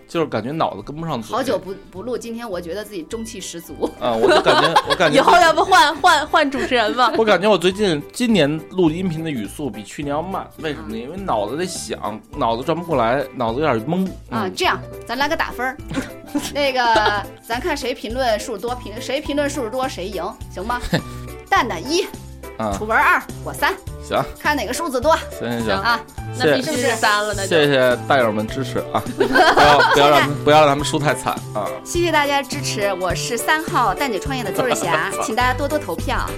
[0.09, 1.33] 就是感觉脑子跟不上嘴。
[1.33, 3.89] 好久不不录，今天我觉得自己中气十足。
[4.01, 7.13] 啊，我就感觉 我感觉以后要不换换换主持人吧？
[7.17, 10.97] 我感觉我最近今年录音频的语速比去年要慢，为什么呢？
[10.97, 14.05] 因为脑子在想，脑子转不过来，脑子有点懵。
[14.29, 15.77] 啊，嗯这样咱来个打分儿，
[16.53, 20.81] 那个咱看谁评论数多，评谁评论数多谁赢，行吗？
[21.47, 22.05] 蛋蛋一，
[22.59, 23.73] 啊，楚文二，我三，
[24.05, 25.99] 行看哪个数字多行行行，啊？
[26.37, 29.01] 那必须是三了，那就谢谢大友们支持啊！
[29.15, 31.65] 不要不要让他们不要让他们输太惨啊！
[31.85, 36.29] 谢谢大家支持，我是三号蛋姐创业的邹瑞霞， 请大家多多投票。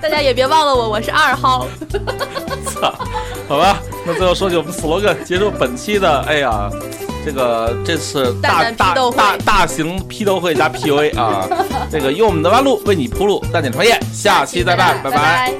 [0.00, 1.68] 大家也别忘了我，我是二号。
[2.66, 2.92] 操，
[3.48, 6.68] 好吧，那最后说句我们 slogan 结束本期的，哎呀，
[7.24, 11.48] 这个这次大大大大型批斗会加 PUA 啊，
[11.90, 15.10] 这个用我们的弯路为你铺路，带你创业，下期再拜，拜。
[15.10, 15.54] 拜拜